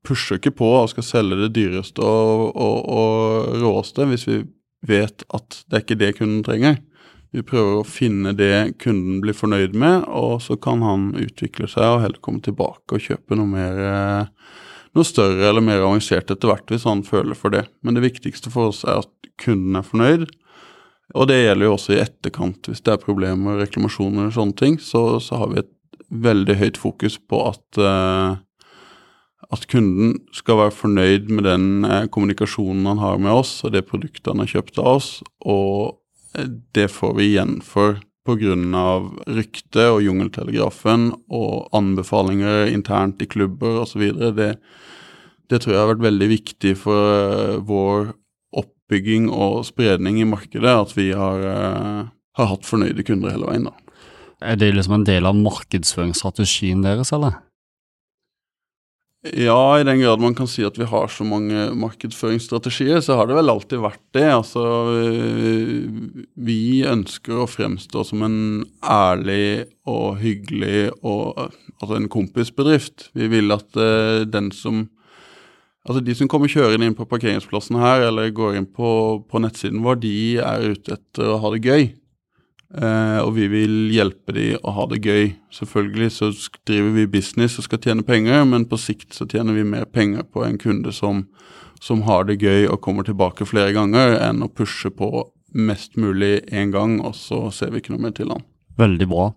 pusher 0.06 0.38
ikke 0.38 0.54
på 0.60 0.68
og 0.80 0.90
skal 0.92 1.06
selge 1.06 1.40
det 1.42 1.52
dyreste 1.56 2.04
og, 2.04 2.52
og, 2.54 2.78
og 2.88 3.58
råeste 3.62 4.06
hvis 4.10 4.28
vi 4.28 4.42
vet 4.88 5.24
at 5.34 5.62
det 5.66 5.76
er 5.76 5.84
ikke 5.84 5.98
det 5.98 6.12
kunden 6.20 6.44
trenger. 6.46 6.78
Vi 7.34 7.42
prøver 7.44 7.80
å 7.80 7.86
finne 7.86 8.32
det 8.36 8.78
kunden 8.80 9.18
blir 9.20 9.36
fornøyd 9.36 9.74
med, 9.76 10.06
og 10.08 10.38
så 10.40 10.56
kan 10.56 10.80
han 10.86 11.10
utvikle 11.18 11.68
seg 11.68 11.84
og 11.84 12.02
heller 12.06 12.22
komme 12.24 12.40
tilbake 12.44 12.96
og 12.96 13.04
kjøpe 13.04 13.36
noe 13.36 13.50
mer 13.50 13.82
eh, 13.84 14.30
noe 14.96 15.06
større 15.06 15.50
eller 15.50 15.64
mer 15.64 15.84
avansert 15.84 16.30
etter 16.32 16.50
hvert 16.50 16.72
hvis 16.72 16.86
han 16.88 17.04
føler 17.06 17.36
for 17.38 17.52
det. 17.52 17.66
Men 17.84 17.98
det 17.98 18.06
viktigste 18.06 18.52
for 18.54 18.72
oss 18.72 18.84
er 18.86 19.02
at 19.02 19.32
kunden 19.42 19.76
er 19.78 19.86
fornøyd. 19.86 20.28
Og 21.16 21.28
det 21.30 21.38
gjelder 21.40 21.68
jo 21.68 21.74
også 21.76 21.94
i 21.94 22.02
etterkant. 22.02 22.68
Hvis 22.68 22.82
det 22.84 22.94
er 22.94 23.02
problemer, 23.02 23.60
reklamasjoner 23.62 24.28
og 24.28 24.34
sånne 24.36 24.56
ting, 24.58 24.76
så, 24.82 25.20
så 25.24 25.42
har 25.42 25.52
vi 25.52 25.62
et 25.62 25.70
veldig 26.08 26.56
høyt 26.60 26.80
fokus 26.80 27.18
på 27.28 27.40
at 27.50 27.80
uh, 27.80 28.40
at 29.54 29.64
kunden 29.70 30.18
skal 30.36 30.60
være 30.60 30.74
fornøyd 30.76 31.30
med 31.32 31.46
den 31.48 31.86
eh, 31.88 32.04
kommunikasjonen 32.12 32.88
han 32.90 33.00
har 33.00 33.16
med 33.22 33.32
oss, 33.32 33.58
og 33.64 33.72
det 33.72 33.86
produktet 33.88 34.28
han 34.28 34.42
har 34.42 34.50
kjøpt 34.50 34.80
av 34.82 34.90
oss, 34.98 35.08
og 35.48 35.96
eh, 36.36 36.50
det 36.76 36.90
får 36.92 37.16
vi 37.16 37.30
igjen 37.32 37.58
for 37.64 38.00
pga. 38.28 38.52
ryktet 39.24 39.86
og 39.88 40.02
Jungeltelegrafen 40.04 41.14
og 41.32 41.70
anbefalinger 41.72 42.68
internt 42.68 43.22
i 43.24 43.26
klubber 43.30 43.80
osv. 43.86 44.04
Det, 44.36 44.50
det 45.48 45.60
tror 45.62 45.72
jeg 45.72 45.80
har 45.80 45.92
vært 45.94 46.04
veldig 46.10 46.28
viktig 46.34 46.76
for 46.76 47.16
eh, 47.16 47.56
vår 47.64 48.12
oppbygging 48.52 49.32
og 49.32 49.64
spredning 49.64 50.20
i 50.20 50.28
markedet, 50.28 50.76
at 50.76 50.92
vi 50.96 51.10
har, 51.16 51.40
har 52.36 52.52
hatt 52.52 52.68
fornøyde 52.68 53.04
kunder 53.04 53.32
hele 53.32 53.48
veien. 53.48 53.68
da. 53.68 53.88
Er 54.44 54.60
det 54.60 54.74
liksom 54.76 55.00
en 55.00 55.08
del 55.08 55.26
av 55.28 55.36
markedsføringsstrategien 55.36 56.84
deres, 56.84 57.12
eller? 57.16 57.40
Ja, 59.26 59.80
i 59.80 59.84
den 59.84 59.98
grad 59.98 60.20
man 60.22 60.34
kan 60.38 60.46
si 60.46 60.62
at 60.62 60.76
vi 60.78 60.86
har 60.86 61.08
så 61.10 61.24
mange 61.26 61.72
markedsføringsstrategier, 61.74 63.00
så 63.02 63.16
har 63.18 63.26
det 63.26 63.34
vel 63.34 63.50
alltid 63.50 63.80
vært 63.82 64.02
det. 64.14 64.28
Altså, 64.30 64.62
vi 66.38 66.60
ønsker 66.86 67.40
å 67.42 67.48
fremstå 67.50 68.04
som 68.06 68.22
en 68.22 68.38
ærlig 68.78 69.66
og 69.90 70.20
hyggelig 70.22 70.92
og 71.02 71.34
altså 71.42 71.98
en 71.98 72.06
kompisbedrift. 72.14 73.08
Vi 73.18 73.26
vil 73.32 73.50
at 73.56 73.68
uh, 73.74 74.22
den 74.28 74.52
som 74.54 74.86
Altså 75.88 76.02
De 76.04 76.12
som 76.12 76.28
kommer 76.28 76.50
kjørende 76.52 76.84
inn 76.84 76.94
på 76.98 77.06
parkeringsplassen 77.08 77.78
her, 77.80 78.02
eller 78.10 78.28
går 78.36 78.58
inn 78.58 78.66
på, 78.68 78.90
på 79.24 79.40
nettsiden 79.40 79.80
vår, 79.80 79.96
de 80.02 80.36
er 80.36 80.74
ute 80.74 80.98
etter 80.98 81.30
å 81.32 81.38
ha 81.40 81.52
det 81.54 81.62
gøy. 81.64 81.86
Uh, 82.68 83.24
og 83.24 83.30
vi 83.38 83.46
vil 83.48 83.88
hjelpe 83.94 84.34
de 84.36 84.50
å 84.60 84.74
ha 84.76 84.84
det 84.90 85.00
gøy. 85.00 85.30
Selvfølgelig 85.54 86.10
så 86.18 86.28
driver 86.68 86.92
vi 86.98 87.06
business 87.14 87.56
og 87.56 87.64
skal 87.64 87.80
tjene 87.84 88.04
penger, 88.04 88.44
men 88.44 88.66
på 88.68 88.76
sikt 88.80 89.16
så 89.16 89.24
tjener 89.28 89.56
vi 89.56 89.64
mer 89.64 89.86
penger 89.88 90.26
på 90.28 90.44
en 90.44 90.60
kunde 90.60 90.92
som, 90.92 91.24
som 91.80 92.04
har 92.04 92.28
det 92.28 92.40
gøy 92.42 92.68
og 92.68 92.82
kommer 92.84 93.08
tilbake 93.08 93.48
flere 93.48 93.72
ganger, 93.76 94.18
enn 94.20 94.44
å 94.44 94.50
pushe 94.52 94.92
på 94.92 95.08
mest 95.56 95.96
mulig 95.96 96.42
én 96.52 96.74
gang, 96.74 96.98
og 97.00 97.16
så 97.16 97.46
ser 97.54 97.72
vi 97.72 97.80
ikke 97.80 97.94
noe 97.94 98.04
mer 98.04 98.16
til 98.16 98.34
han. 98.34 98.44
Veldig 98.78 99.08
bra. 99.08 99.30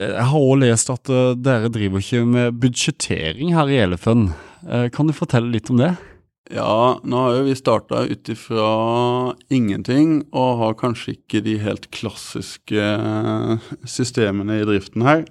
Jeg 0.00 0.26
har 0.32 0.42
òg 0.42 0.62
lest 0.64 0.90
at 0.90 1.10
uh, 1.12 1.36
dere 1.38 1.70
driver 1.70 2.02
ikke 2.02 2.26
med 2.26 2.58
budsjettering 2.58 3.54
her 3.54 3.70
i 3.70 3.82
Elefun. 3.84 4.30
Uh, 4.66 4.88
kan 4.90 5.06
du 5.06 5.14
fortelle 5.14 5.52
litt 5.52 5.70
om 5.70 5.78
det? 5.78 5.92
Ja, 6.50 6.98
nå 7.06 7.18
har 7.22 7.36
jo 7.36 7.42
vi 7.46 7.54
starta 7.54 8.02
ut 8.10 8.28
ifra 8.32 8.70
ingenting, 9.54 10.24
og 10.34 10.56
har 10.58 10.78
kanskje 10.80 11.14
ikke 11.14 11.44
de 11.46 11.54
helt 11.62 11.86
klassiske 11.94 12.74
eh, 12.80 13.68
systemene 13.86 14.58
i 14.58 14.64
driften 14.66 15.06
her. 15.06 15.22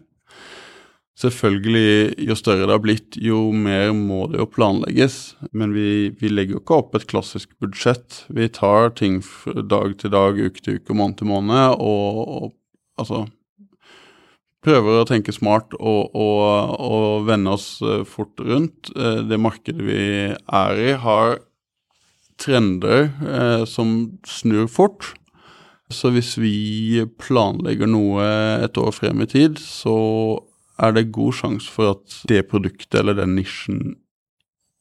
Selvfølgelig, 1.19 2.13
jo 2.23 2.37
større 2.39 2.63
det 2.63 2.71
har 2.71 2.83
blitt, 2.85 3.17
jo 3.19 3.49
mer 3.51 3.91
må 3.91 4.29
det 4.31 4.39
jo 4.39 4.47
planlegges. 4.47 5.17
Men 5.51 5.73
vi, 5.75 6.13
vi 6.15 6.31
legger 6.31 6.55
jo 6.55 6.61
ikke 6.61 6.77
opp 6.77 6.95
et 6.95 7.09
klassisk 7.11 7.51
budsjett. 7.59 8.21
Vi 8.31 8.47
tar 8.55 8.93
ting 8.95 9.19
dag 9.43 9.97
til 9.99 10.15
dag, 10.15 10.39
uke 10.39 10.63
til 10.63 10.79
uke, 10.79 10.95
måned 10.95 11.19
til 11.19 11.27
måned, 11.33 11.75
og, 11.83 12.23
og 12.23 12.47
altså 13.01 13.25
prøver 14.65 14.99
å 14.99 15.07
tenke 15.07 15.33
smart 15.35 15.75
og, 15.77 16.15
og, 16.15 16.73
og, 16.79 17.27
vende 17.29 17.53
oss 17.55 17.77
eh, 17.85 18.03
fort 18.07 18.41
rundt. 18.43 18.91
Eh, 18.95 19.21
det 19.29 19.39
markedet 19.41 19.85
vi 19.85 20.01
er 20.33 20.83
i, 20.83 20.91
har 20.99 21.39
trender 22.39 23.09
eh, 23.23 23.63
som 23.69 23.95
snur 24.27 24.67
fort. 24.71 25.13
Så 25.89 26.11
hvis 26.13 26.35
vi 26.37 27.01
planlegger 27.21 27.89
noe 27.89 28.25
et 28.61 28.77
år 28.77 28.93
frem 28.93 29.23
i 29.23 29.29
tid, 29.29 29.57
så 29.57 29.95
er 30.79 30.93
det 30.95 31.09
god 31.15 31.35
sjanse 31.39 31.71
for 31.71 31.95
at 31.95 32.19
det 32.29 32.45
produktet 32.51 33.01
eller 33.01 33.17
den 33.17 33.35
nisjen 33.39 33.97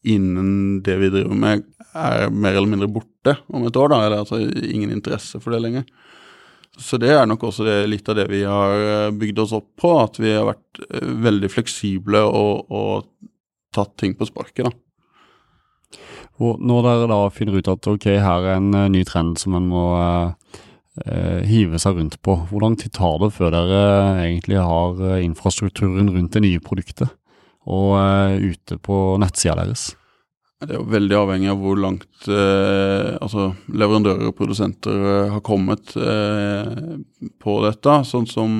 innen 0.08 0.78
det 0.86 0.94
vi 1.00 1.10
driver 1.10 1.38
med, 1.38 1.64
er 1.96 2.28
mer 2.30 2.54
eller 2.54 2.70
mindre 2.70 2.90
borte 2.92 3.34
om 3.50 3.64
et 3.66 3.76
år. 3.76 3.90
da, 3.90 4.02
Eller 4.06 4.22
altså 4.22 4.38
ingen 4.38 4.92
interesse 4.94 5.40
for 5.42 5.54
det 5.54 5.62
lenger. 5.64 5.88
Så 6.78 6.98
det 7.02 7.10
er 7.10 7.26
nok 7.26 7.48
også 7.48 7.66
det, 7.66 7.78
litt 7.90 8.08
av 8.08 8.18
det 8.20 8.28
vi 8.30 8.44
har 8.46 8.84
eh, 8.86 9.14
bygd 9.14 9.40
oss 9.42 9.54
opp 9.56 9.72
på, 9.80 9.90
at 9.98 10.18
vi 10.22 10.30
har 10.36 10.46
vært 10.46 10.82
eh, 10.86 11.08
veldig 11.26 11.50
fleksible 11.50 12.22
og, 12.22 12.70
og 12.70 13.08
tatt 13.74 13.96
ting 13.98 14.14
på 14.18 14.28
sparket, 14.28 14.68
da. 14.68 14.74
Og 16.38 16.60
når 16.62 16.84
dere 16.86 17.06
da 17.10 17.18
finner 17.34 17.58
ut 17.58 17.70
at 17.70 17.88
ok, 17.90 18.04
her 18.22 18.44
er 18.46 18.60
en 18.60 18.70
uh, 18.70 18.84
ny 18.86 19.00
trend 19.02 19.40
som 19.40 19.56
en 19.58 19.64
må 19.72 19.86
uh, 19.98 21.40
hive 21.42 21.80
seg 21.82 21.98
rundt 21.98 22.14
på, 22.22 22.36
hvor 22.46 22.62
lang 22.62 22.76
tid 22.78 22.94
tar 22.94 23.16
det 23.24 23.32
før 23.34 23.50
dere 23.56 23.80
egentlig 24.22 24.60
har 24.62 25.02
infrastrukturen 25.18 26.12
rundt 26.14 26.36
det 26.36 26.44
nye 26.46 26.62
produktet 26.62 27.10
og 27.66 27.98
ute 28.38 28.78
på 28.78 29.00
nettsida 29.18 29.56
deres? 29.58 29.88
Det 30.58 30.72
er 30.74 30.80
jo 30.80 30.88
veldig 30.90 31.14
avhengig 31.14 31.50
av 31.52 31.60
hvor 31.62 31.78
langt 31.78 32.24
eh, 32.26 33.12
altså 33.22 33.52
leverandører 33.70 34.26
og 34.26 34.34
produsenter 34.40 34.96
eh, 35.06 35.28
har 35.30 35.42
kommet 35.46 35.92
eh, 35.94 36.96
på 37.38 37.54
dette. 37.62 37.94
Sånn 38.08 38.26
som 38.26 38.56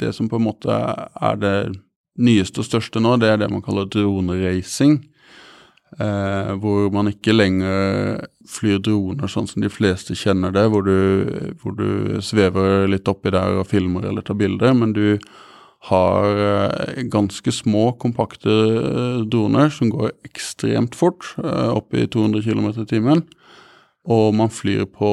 det 0.00 0.10
som 0.16 0.26
på 0.26 0.40
en 0.40 0.48
måte 0.48 0.74
er 0.74 1.38
det 1.38 1.54
nyeste 2.18 2.64
og 2.64 2.66
største 2.66 2.98
nå, 2.98 3.14
det 3.22 3.30
er 3.30 3.38
det 3.38 3.52
man 3.52 3.62
kaller 3.62 3.86
droneracing. 3.86 4.98
Eh, 6.02 6.50
hvor 6.58 6.90
man 6.92 7.12
ikke 7.12 7.36
lenger 7.36 8.26
flyr 8.50 8.82
droner 8.82 9.30
sånn 9.30 9.46
som 9.46 9.62
de 9.62 9.70
fleste 9.70 10.18
kjenner 10.18 10.50
det, 10.58 10.66
hvor 10.74 10.82
du, 10.90 11.54
hvor 11.62 11.78
du 11.78 12.18
svever 12.18 12.90
litt 12.90 13.06
oppi 13.08 13.30
der 13.30 13.62
og 13.62 13.70
filmer 13.70 14.10
eller 14.10 14.26
tar 14.26 14.42
bilder, 14.42 14.74
men 14.74 14.90
du 14.90 15.14
har 15.86 16.38
eh, 16.42 17.02
ganske 17.02 17.52
små, 17.54 17.92
kompakte 18.02 18.50
eh, 18.50 19.20
droner 19.30 19.70
som 19.70 19.92
går 19.92 20.10
ekstremt 20.26 20.98
fort, 20.98 21.34
eh, 21.42 21.70
opp 21.70 21.94
i 21.94 22.06
200 22.10 22.42
km 22.42 22.70
i 22.82 22.88
timen. 22.88 23.22
Og 24.08 24.32
man 24.34 24.50
flyr 24.50 24.86
på 24.88 25.10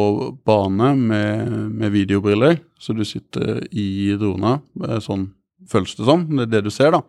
bane 0.47 0.93
med, 0.95 1.51
med, 1.75 1.91
videobriller, 1.91 2.61
så 2.79 2.95
du 2.95 3.03
sitter 3.05 3.65
i 3.75 4.15
drona. 4.15 4.61
Sånn 5.03 5.33
føles 5.67 5.97
det 5.97 6.05
som. 6.07 6.23
Det 6.31 6.45
er 6.45 6.53
det 6.53 6.61
du 6.69 6.71
ser, 6.71 6.95
da. 6.95 7.01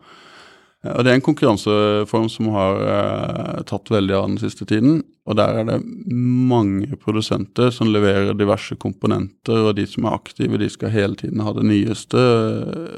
Og 0.95 1.05
Det 1.05 1.13
er 1.13 1.19
en 1.19 1.25
konkurranseform 1.25 2.29
som 2.33 2.51
har 2.55 2.83
eh, 2.87 3.63
tatt 3.69 3.91
veldig 3.93 4.15
av 4.17 4.29
den 4.29 4.39
siste 4.43 4.67
tiden. 4.69 5.01
Og 5.27 5.39
der 5.39 5.61
er 5.61 5.67
det 5.67 5.81
mange 5.83 6.99
produsenter 7.03 7.73
som 7.75 7.91
leverer 7.91 8.37
diverse 8.39 8.77
komponenter, 8.79 9.65
og 9.67 9.75
de 9.79 9.87
som 9.91 10.07
er 10.07 10.19
aktive, 10.19 10.61
de 10.63 10.69
skal 10.71 10.95
hele 10.95 11.19
tiden 11.19 11.43
ha 11.43 11.55
det 11.57 11.67
nyeste, 11.67 12.23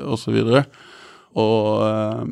osv. 0.04 0.36
Og, 0.42 0.52
så 0.52 0.64
og 1.38 1.86
eh, 1.86 2.28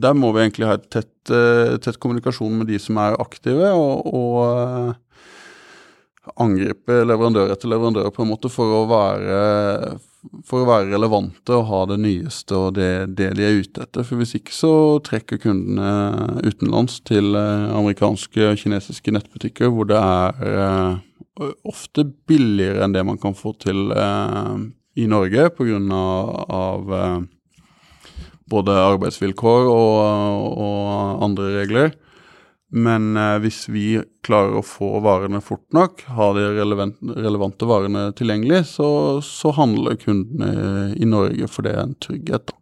der 0.00 0.16
må 0.16 0.32
vi 0.32 0.44
egentlig 0.44 0.68
ha 0.68 0.78
et 0.78 0.88
tett, 0.92 1.14
eh, 1.34 1.76
tett, 1.82 1.98
kommunikasjon 2.00 2.60
med 2.60 2.70
de 2.70 2.78
som 2.80 2.98
er 3.02 3.18
aktive, 3.20 3.72
og, 3.76 4.06
og 4.06 4.94
angripe 6.40 7.00
leverandør 7.06 7.52
etter 7.52 7.70
leverandør 7.72 8.10
på 8.14 8.24
en 8.24 8.30
måte 8.30 8.50
for 8.52 8.74
å 8.76 8.80
være, 8.90 9.38
for 10.46 10.62
å 10.62 10.68
være 10.68 10.90
relevante 10.92 11.54
og 11.56 11.68
ha 11.70 11.80
det 11.90 12.00
nyeste 12.02 12.58
og 12.58 12.74
det, 12.76 12.90
det, 13.16 13.30
de 13.38 13.46
er 13.46 13.60
ute 13.62 13.84
etter. 13.86 14.04
For 14.06 14.20
hvis 14.20 14.36
ikke 14.36 14.54
så 14.54 14.72
trekker 15.06 15.40
kundene 15.40 16.42
utenlands 16.44 17.00
til 17.08 17.32
eh, 17.38 17.70
amerikanske 17.76 18.50
og 18.50 18.60
kinesiske 18.60 19.16
nettbutikker 19.16 19.72
hvor 19.72 19.88
det 19.90 20.00
er 20.00 20.52
eh, 20.52 21.50
ofte 21.64 22.04
billigere 22.28 22.84
enn 22.84 22.96
det 22.96 23.06
man 23.08 23.20
kan 23.20 23.36
få 23.36 23.54
til 23.62 23.88
eh, 23.96 24.54
i 25.00 25.08
Norge 25.08 25.48
pga. 25.56 25.80
Av, 25.90 26.90
av 26.90 27.28
både 28.50 28.74
arbeidsvilkår 28.74 29.68
og, 29.70 30.46
og 30.58 31.24
andre 31.26 31.50
regler. 31.60 31.92
Men 32.70 33.16
eh, 33.18 33.36
hvis 33.42 33.64
vi 33.70 33.84
klarer 34.26 34.60
å 34.60 34.64
få 34.66 35.00
varene 35.02 35.42
fort 35.42 35.66
nok, 35.74 36.04
ha 36.14 36.30
de 36.36 36.46
relevant, 36.54 36.96
relevante 37.18 37.66
varene 37.66 38.10
tilgjengelig, 38.18 38.62
så, 38.76 38.88
så, 39.26 39.50
handler 39.56 39.98
kundene 39.98 40.94
i 40.94 41.08
Norge, 41.08 41.50
for 41.50 41.66
det 41.66 41.74
er 41.74 41.82
en 41.82 41.96
trygghet. 41.98 42.52
Da. 42.52 42.58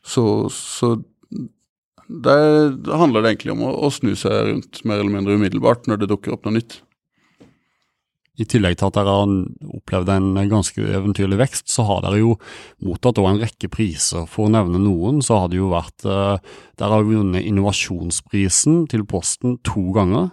Så, 0.00 0.24
så 0.54 0.94
der 2.10 2.72
handler 2.96 3.22
det 3.22 3.34
egentlig 3.34 3.54
om 3.54 3.66
å, 3.68 3.74
å 3.86 3.90
snu 3.94 4.14
seg 4.18 4.48
rundt 4.48 4.80
mer 4.88 5.02
eller 5.02 5.12
mindre 5.12 5.36
umiddelbart 5.36 5.86
når 5.86 6.00
det 6.00 6.10
dukker 6.14 6.34
opp 6.34 6.48
noe 6.48 6.56
nytt. 6.56 6.80
I 8.40 8.46
tillegg 8.48 8.78
til 8.80 8.88
at 8.88 8.96
dere 8.96 9.12
har 9.12 9.32
opplevd 9.76 10.10
en 10.14 10.28
ganske 10.48 10.80
eventyrlig 10.80 11.38
vekst, 11.42 11.68
så 11.72 11.84
har 11.88 12.04
dere 12.04 12.22
jo 12.22 12.34
mottatt 12.86 13.20
en 13.20 13.40
rekke 13.42 13.68
priser. 13.72 14.24
For 14.30 14.48
å 14.48 14.52
nevne 14.54 14.80
noen, 14.80 15.20
så 15.24 15.42
har 15.42 15.50
det 15.52 15.60
jo 15.60 15.72
vært 15.74 16.06
uh, 16.08 16.38
Dere 16.80 16.96
har 16.96 17.08
vunnet 17.08 17.44
innovasjonsprisen 17.44 18.86
til 18.90 19.04
Posten 19.08 19.58
to 19.66 19.90
ganger. 19.96 20.30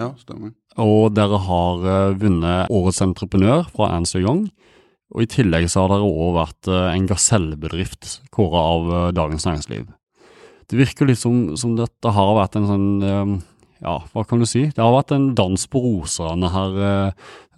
Ja, 0.00 0.10
stemmer. 0.20 0.52
Og 0.80 1.14
dere 1.16 1.40
har 1.46 1.86
uh, 1.86 2.18
vunnet 2.20 2.72
Årets 2.72 3.00
entreprenør 3.04 3.64
fra 3.72 3.94
Ernst 3.96 4.18
Young. 4.20 4.50
Og 5.12 5.24
i 5.24 5.30
tillegg 5.30 5.68
så 5.72 5.84
har 5.84 5.94
dere 5.94 6.08
òg 6.08 6.36
vært 6.36 6.68
uh, 6.72 6.90
en 6.92 7.08
gasellebedrift 7.08 8.18
kåra 8.34 8.66
av 8.74 8.92
Dagens 9.16 9.48
Næringsliv. 9.48 9.88
Det 10.68 10.78
virker 10.78 11.08
litt 11.08 11.20
som, 11.20 11.54
som 11.60 11.74
dette 11.76 12.12
har 12.12 12.36
vært 12.36 12.60
en 12.60 12.68
sånn 12.68 13.40
ja, 13.82 13.96
hva 14.12 14.22
kan 14.28 14.42
du 14.42 14.46
si? 14.46 14.68
Det 14.70 14.78
har 14.78 14.94
vært 14.94 15.14
en 15.14 15.32
dans 15.38 15.66
på 15.66 15.82
roser, 15.82 16.28
denne 16.30 16.50
her, 16.52 16.78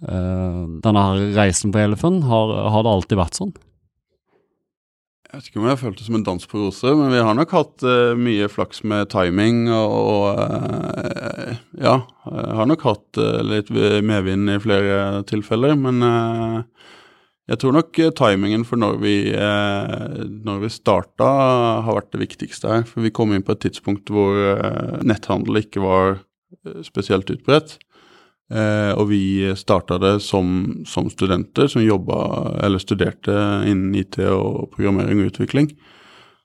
uh, 0.09 0.65
denne 0.81 1.05
her 1.07 1.21
reisen 1.37 1.73
på 1.73 1.83
Elephant. 1.83 2.25
Har, 2.29 2.53
har, 2.73 2.85
det 2.85 2.93
alltid 2.95 3.21
vært 3.21 3.39
sånn? 3.39 3.53
Jeg 5.25 5.41
vet 5.41 5.49
ikke 5.49 5.59
om 5.59 5.67
jeg 5.67 5.75
har 5.75 5.81
følt 5.81 5.99
det 5.99 6.07
som 6.07 6.17
en 6.17 6.25
dans 6.25 6.49
på 6.49 6.61
roser, 6.61 6.95
men 6.97 7.13
vi 7.13 7.21
har 7.27 7.37
nok 7.37 7.53
hatt 7.53 7.85
uh, 7.85 8.15
mye 8.17 8.49
flaks 8.49 8.81
med 8.87 9.11
timing 9.13 9.65
og 9.73 10.39
uh, 10.39 11.53
Ja, 11.77 11.99
har 12.25 12.69
nok 12.69 12.85
hatt 12.87 13.19
litt 13.45 13.69
medvind 13.69 14.49
i 14.49 14.61
flere 14.63 15.21
tilfeller, 15.29 15.75
men 15.77 15.99
jeg 17.45 17.61
tror 17.61 17.75
nok 17.75 17.99
timingen 18.17 18.63
for 18.65 18.81
når 18.81 18.95
vi, 19.03 19.15
når 20.45 20.63
vi 20.63 20.69
starta, 20.73 21.27
har 21.85 21.97
vært 21.99 22.09
det 22.15 22.23
viktigste 22.23 22.71
her. 22.71 22.85
For 22.89 23.05
vi 23.05 23.13
kom 23.13 23.35
inn 23.35 23.45
på 23.45 23.53
et 23.53 23.61
tidspunkt 23.67 24.09
hvor 24.09 24.39
netthandel 25.05 25.61
ikke 25.61 25.83
var 25.83 26.17
spesielt 26.87 27.29
utbredt. 27.29 27.75
Eh, 28.53 28.91
og 28.93 29.07
vi 29.09 29.41
starta 29.57 29.97
det 29.97 30.19
som, 30.21 30.83
som, 30.85 31.09
studenter 31.09 31.65
som 31.71 31.81
jobba 31.81 32.19
eller 32.61 32.81
studerte 32.81 33.33
innen 33.65 33.95
IT 33.97 34.19
og 34.29 34.69
programmering 34.75 35.23
og 35.23 35.31
utvikling. 35.31 35.71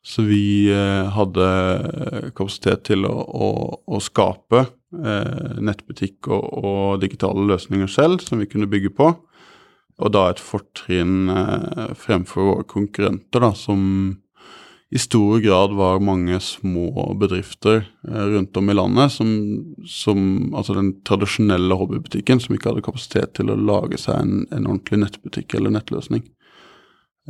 Så 0.00 0.24
vi 0.24 0.70
eh, 0.72 1.10
hadde 1.12 2.30
kapasitet 2.32 2.86
til 2.88 3.04
å, 3.04 3.12
å, 3.20 3.50
å 3.84 4.00
skape 4.00 4.62
eh, 4.64 5.58
nettbutikk 5.60 6.30
og, 6.32 6.46
og, 6.64 6.84
digitale 7.04 7.44
løsninger 7.50 7.90
selv 7.92 8.24
som 8.24 8.40
vi 8.40 8.48
kunne 8.48 8.70
bygge 8.70 8.94
på. 8.96 9.12
Og 10.00 10.12
da 10.14 10.30
et 10.30 10.40
fortrinn 10.42 11.30
eh, 11.32 11.92
fremfor 11.98 12.48
våre 12.48 12.66
konkurrenter, 12.68 13.44
da, 13.44 13.52
som 13.56 13.82
i 14.90 14.98
stor 14.98 15.38
grad 15.44 15.74
var 15.78 16.00
mange 16.02 16.40
små 16.42 17.12
bedrifter 17.20 17.84
eh, 18.08 18.24
rundt 18.32 18.56
om 18.56 18.70
i 18.70 18.74
landet 18.74 19.12
som, 19.14 19.30
som, 19.86 20.24
Altså 20.56 20.74
den 20.74 20.92
tradisjonelle 21.06 21.76
hobbybutikken 21.78 22.42
som 22.42 22.56
ikke 22.56 22.72
hadde 22.72 22.86
kapasitet 22.88 23.36
til 23.38 23.52
å 23.52 23.58
lage 23.58 24.00
seg 24.00 24.18
en, 24.18 24.44
en 24.50 24.66
ordentlig 24.66 25.04
nettbutikk 25.04 25.54
eller 25.54 25.76
nettløsning. 25.76 26.24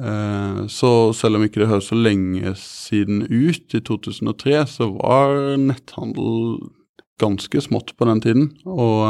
Eh, 0.00 0.62
så 0.72 0.92
selv 1.16 1.36
om 1.36 1.44
ikke 1.44 1.64
det 1.64 1.68
høres 1.72 1.90
så 1.90 1.98
lenge 1.98 2.54
siden 2.56 3.26
ut, 3.28 3.66
i 3.76 3.82
2003, 3.84 4.56
så 4.70 4.88
var 4.94 5.36
netthandel 5.60 6.62
ganske 7.20 7.60
smått 7.60 7.92
på 7.98 8.08
den 8.08 8.24
tiden. 8.24 8.48
Og 8.64 9.04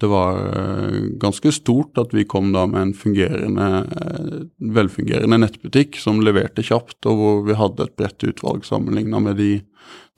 det 0.00 0.08
var 0.10 0.38
eh, 0.58 0.96
ganske 1.22 1.52
stort 1.54 1.98
at 2.00 2.14
vi 2.14 2.24
kom 2.26 2.52
da 2.54 2.64
med 2.66 2.80
en 2.82 2.94
fungerende, 2.98 3.68
eh, 3.94 4.40
velfungerende 4.74 5.38
nettbutikk 5.44 6.00
som 6.02 6.22
leverte 6.24 6.64
kjapt, 6.66 6.98
og 7.06 7.20
hvor 7.20 7.44
vi 7.46 7.58
hadde 7.58 7.86
et 7.86 7.94
bredt 7.98 8.26
utvalg 8.26 8.66
sammenligna 8.66 9.22
med 9.22 9.38
de 9.38 9.52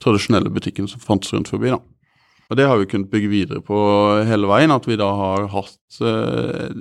tradisjonelle 0.03 0.49
butikkene 0.53 0.89
som 0.89 1.03
fantes 1.03 1.33
rundt 1.33 1.53
forbi. 1.53 1.69
da. 1.75 1.81
Og 2.47 2.55
Det 2.55 2.63
har 2.63 2.77
vi 2.79 2.85
kunnet 2.87 3.11
bygge 3.11 3.27
videre 3.27 3.59
på 3.61 3.77
hele 4.23 4.47
veien, 4.47 4.71
at 4.71 4.85
vi 4.87 4.95
da 4.95 5.09
har 5.19 5.47
hatt, 5.51 5.99
eh, 5.99 6.71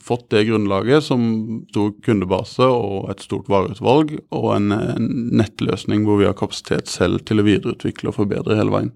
fått 0.00 0.30
det 0.32 0.46
grunnlaget 0.48 1.04
som 1.04 1.66
stor 1.68 1.92
kundebase 2.02 2.64
og 2.64 3.10
et 3.10 3.20
stort 3.20 3.46
vareutvalg, 3.46 4.18
og 4.32 4.56
en, 4.56 4.72
en 4.72 5.10
nettløsning 5.36 6.06
hvor 6.08 6.18
vi 6.18 6.26
har 6.26 6.34
kapasitet 6.34 6.88
selv 6.88 7.20
til 7.28 7.38
å 7.38 7.46
videreutvikle 7.46 8.08
og 8.08 8.16
forbedre 8.16 8.56
hele 8.56 8.72
veien. 8.72 8.92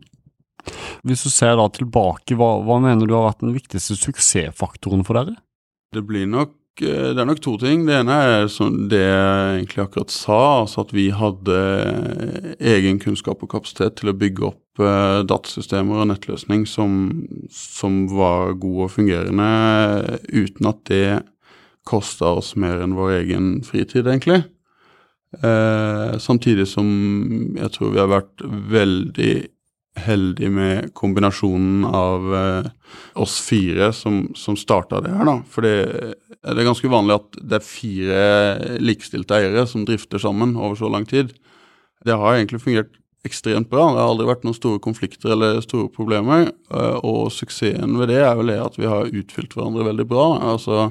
Hvis 1.05 1.25
du 1.27 1.31
ser 1.33 1.57
da 1.61 1.69
tilbake, 1.73 2.37
hva, 2.39 2.57
hva 2.65 2.81
mener 2.83 3.09
du 3.09 3.15
har 3.17 3.29
vært 3.29 3.45
den 3.45 3.55
viktigste 3.57 3.97
suksessfaktoren 4.01 5.05
for 5.07 5.21
dere? 5.21 5.39
Det 5.95 6.03
blir 6.07 6.27
nok 6.31 6.83
eh, 6.83 7.13
det 7.15 7.21
er 7.23 7.29
nok 7.29 7.43
to 7.45 7.57
ting. 7.61 7.85
Det 7.89 7.99
ene 8.01 8.17
er 8.27 8.49
det 8.91 9.03
jeg 9.03 9.59
egentlig 9.59 9.85
akkurat 9.85 10.15
sa, 10.15 10.41
altså 10.63 10.85
at 10.87 10.95
vi 10.97 11.09
hadde 11.15 11.59
egen 12.75 13.03
kunnskap 13.03 13.45
og 13.45 13.53
kapasitet 13.55 14.01
til 14.01 14.11
å 14.11 14.17
bygge 14.19 14.49
opp 14.51 14.83
eh, 14.83 15.21
datasystemer 15.29 16.03
og 16.03 16.11
nettløsning 16.11 16.67
som, 16.71 16.97
som, 17.53 18.05
var 18.15 18.57
gode 18.63 18.89
og 18.89 18.97
fungerende, 18.97 20.19
uten 20.33 20.73
at 20.73 20.83
det 20.91 21.07
kosta 21.85 22.33
oss 22.41 22.55
mer 22.57 22.81
enn 22.81 22.97
vår 22.97 23.19
egen 23.21 23.49
fritid, 23.67 24.09
egentlig. 24.09 24.43
Eh, 25.43 26.19
samtidig 26.19 26.67
som 26.69 26.87
jeg 27.57 27.71
tror 27.75 27.93
vi 27.95 28.01
har 28.01 28.11
vært 28.11 28.45
veldig 28.71 29.33
heldig 29.95 30.51
med 30.51 30.91
kombinasjonen 30.97 31.85
av 31.87 32.35
eh, 32.35 32.69
oss 33.21 33.39
fire 33.45 33.93
som, 33.95 34.27
som 34.37 34.57
starta 34.59 35.01
det 35.05 35.13
her, 35.15 35.27
da. 35.29 35.37
For 35.51 35.67
det, 35.67 36.15
er 36.43 36.67
ganske 36.67 36.91
vanlig 36.91 37.19
at 37.21 37.39
det 37.41 37.61
er 37.61 37.67
fire 37.67 38.25
likestilte 38.83 39.39
eiere 39.39 39.67
som 39.71 39.87
drifter 39.87 40.23
sammen 40.23 40.57
over 40.59 40.79
så 40.79 40.91
lang 40.91 41.07
tid. 41.09 41.33
Det 42.05 42.19
har 42.19 42.37
egentlig 42.37 42.63
fungert 42.65 42.93
ekstremt 43.25 43.71
bra. 43.71 43.87
Det 43.93 44.03
har 44.03 44.11
aldri 44.11 44.29
vært 44.29 44.43
noen 44.45 44.57
store 44.57 44.83
konflikter 44.85 45.33
eller 45.33 45.63
store 45.65 45.89
problemer. 45.93 46.51
Eh, 46.71 46.97
og 47.01 47.31
suksessen 47.33 47.97
ved 48.01 48.13
det 48.13 48.21
er 48.25 48.35
vel 48.41 48.53
det 48.53 48.61
at 48.61 48.81
vi 48.81 48.91
har 48.91 49.09
utfylt 49.09 49.57
hverandre 49.57 49.87
veldig 49.93 50.09
bra. 50.11 50.27
Altså 50.55 50.91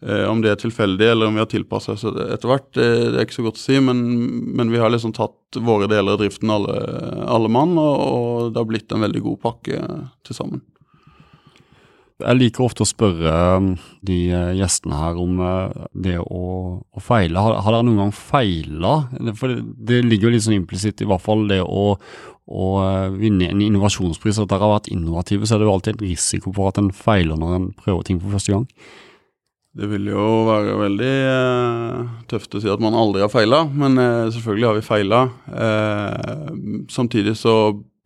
om 0.00 0.38
det 0.40 0.48
er 0.48 0.60
tilfeldig 0.62 1.10
eller 1.10 1.28
om 1.28 1.34
vi 1.36 1.42
har 1.42 1.48
tilpassa 1.50 1.92
oss 1.92 2.06
etter 2.08 2.48
hvert, 2.48 2.70
det, 2.72 2.86
er 3.10 3.26
ikke 3.26 3.36
så 3.36 3.44
godt 3.44 3.58
å 3.58 3.60
si. 3.60 3.76
Men, 3.84 3.98
men, 4.56 4.72
vi 4.72 4.80
har 4.80 4.88
liksom 4.92 5.12
tatt 5.12 5.60
våre 5.60 5.90
deler 5.90 6.16
av 6.16 6.22
driften 6.22 6.52
alle, 6.54 6.76
alle 7.28 7.50
mann, 7.52 7.76
og, 7.76 7.96
og, 8.00 8.52
det 8.54 8.62
har 8.62 8.70
blitt 8.70 8.94
en 8.96 9.04
veldig 9.04 9.24
god 9.26 9.42
pakke 9.44 9.82
til 10.24 10.38
sammen. 10.38 10.62
Jeg 12.20 12.36
liker 12.36 12.66
ofte 12.66 12.84
å 12.84 12.88
spørre 12.88 13.34
um, 13.56 13.70
de 14.04 14.18
eh, 14.28 14.50
gjestene 14.58 14.98
her 14.98 15.20
om 15.20 15.38
eh, 15.44 15.84
det 16.04 16.18
å, 16.20 16.42
å 16.80 17.02
feile. 17.04 17.40
Har, 17.40 17.60
har, 17.64 17.76
dere 17.76 17.86
noen 17.88 18.02
gang 18.02 18.12
feila? 18.16 18.94
For 19.38 19.52
det, 19.52 19.62
det, 19.88 20.02
ligger 20.04 20.28
jo 20.28 20.34
litt 20.34 20.44
sånn 20.44 20.58
implisitt, 20.58 21.00
i 21.00 21.08
hvert 21.08 21.24
fall 21.24 21.46
det 21.50 21.62
å, 21.64 21.94
å 22.50 22.66
vinne 23.16 23.48
en 23.48 23.64
innovasjonspris. 23.64 24.42
At 24.42 24.52
dere 24.52 24.66
har 24.66 24.76
vært 24.76 24.90
innovative, 24.92 25.48
så 25.48 25.56
er 25.56 25.62
det 25.62 25.70
jo 25.70 25.76
alltid 25.76 25.96
en 25.96 26.10
risiko 26.10 26.52
for 26.56 26.72
at 26.72 26.82
en 26.82 26.92
feiler 26.96 27.40
når 27.40 27.56
en 27.56 27.70
prøver 27.78 28.10
ting 28.10 28.20
for 28.20 28.36
første 28.36 28.56
gang. 28.56 28.68
Det 29.70 29.86
vil 29.86 30.08
jo 30.10 30.22
være 30.48 30.72
veldig 30.80 31.10
eh, 31.30 32.08
tøft 32.30 32.56
å 32.58 32.62
si 32.62 32.70
at 32.72 32.80
man 32.82 32.96
aldri 32.98 33.22
har 33.22 33.30
feila, 33.30 33.62
men 33.70 34.00
eh, 34.02 34.26
selvfølgelig 34.34 34.66
har 34.66 34.78
vi 34.80 34.82
feila. 34.82 35.20
Eh, 35.46 36.48
samtidig 36.90 37.36
så 37.38 37.54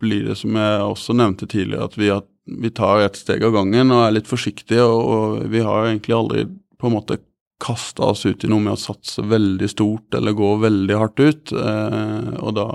blir 0.01 0.27
det, 0.29 0.35
som 0.37 0.53
jeg 0.59 0.83
også 0.85 1.15
nevnte 1.17 1.49
tidligere, 1.49 1.87
at 1.89 1.97
vi, 1.97 2.11
at 2.13 2.29
vi 2.45 2.69
tar 2.69 3.01
et 3.01 3.17
steg 3.17 3.43
av 3.47 3.55
gangen 3.55 3.93
og 3.95 4.03
er 4.03 4.13
litt 4.19 4.29
forsiktige. 4.29 4.85
Og, 4.85 5.01
og 5.15 5.49
vi 5.49 5.63
har 5.65 5.89
egentlig 5.89 6.17
aldri 6.17 6.45
på 6.77 6.91
en 6.91 6.97
måte 6.99 7.17
kasta 7.65 8.11
oss 8.11 8.25
ut 8.27 8.43
i 8.45 8.51
noe 8.51 8.61
med 8.61 8.75
å 8.75 8.79
satse 8.79 9.23
veldig 9.25 9.69
stort 9.71 10.17
eller 10.17 10.35
gå 10.37 10.51
veldig 10.61 10.97
hardt 11.01 11.23
ut. 11.23 11.55
Eh, 11.55 12.31
og 12.45 12.57
da 12.59 12.69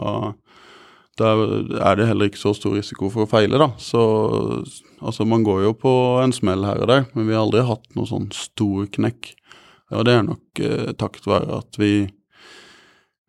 da 1.21 1.35
er 1.91 1.99
det 1.99 2.09
heller 2.09 2.31
ikke 2.31 2.41
så 2.41 2.55
stor 2.57 2.75
risiko 2.79 3.11
for 3.13 3.27
å 3.27 3.31
feile, 3.31 3.61
da. 3.61 3.71
Så 3.81 4.01
altså, 5.01 5.27
man 5.29 5.45
går 5.47 5.67
jo 5.67 5.75
på 5.77 5.93
en 6.23 6.35
smell 6.35 6.65
her 6.69 6.81
og 6.81 6.91
der, 6.91 7.07
men 7.15 7.29
vi 7.29 7.37
har 7.37 7.45
aldri 7.45 7.67
hatt 7.69 7.87
noe 7.99 8.09
sånn 8.09 8.31
stor 8.37 8.89
knekk. 8.97 9.35
Og 9.97 10.07
det 10.07 10.17
er 10.17 10.27
nok 10.27 10.63
eh, 10.63 10.91
takket 10.99 11.31
være 11.31 11.63
at 11.63 11.79
vi, 11.81 11.95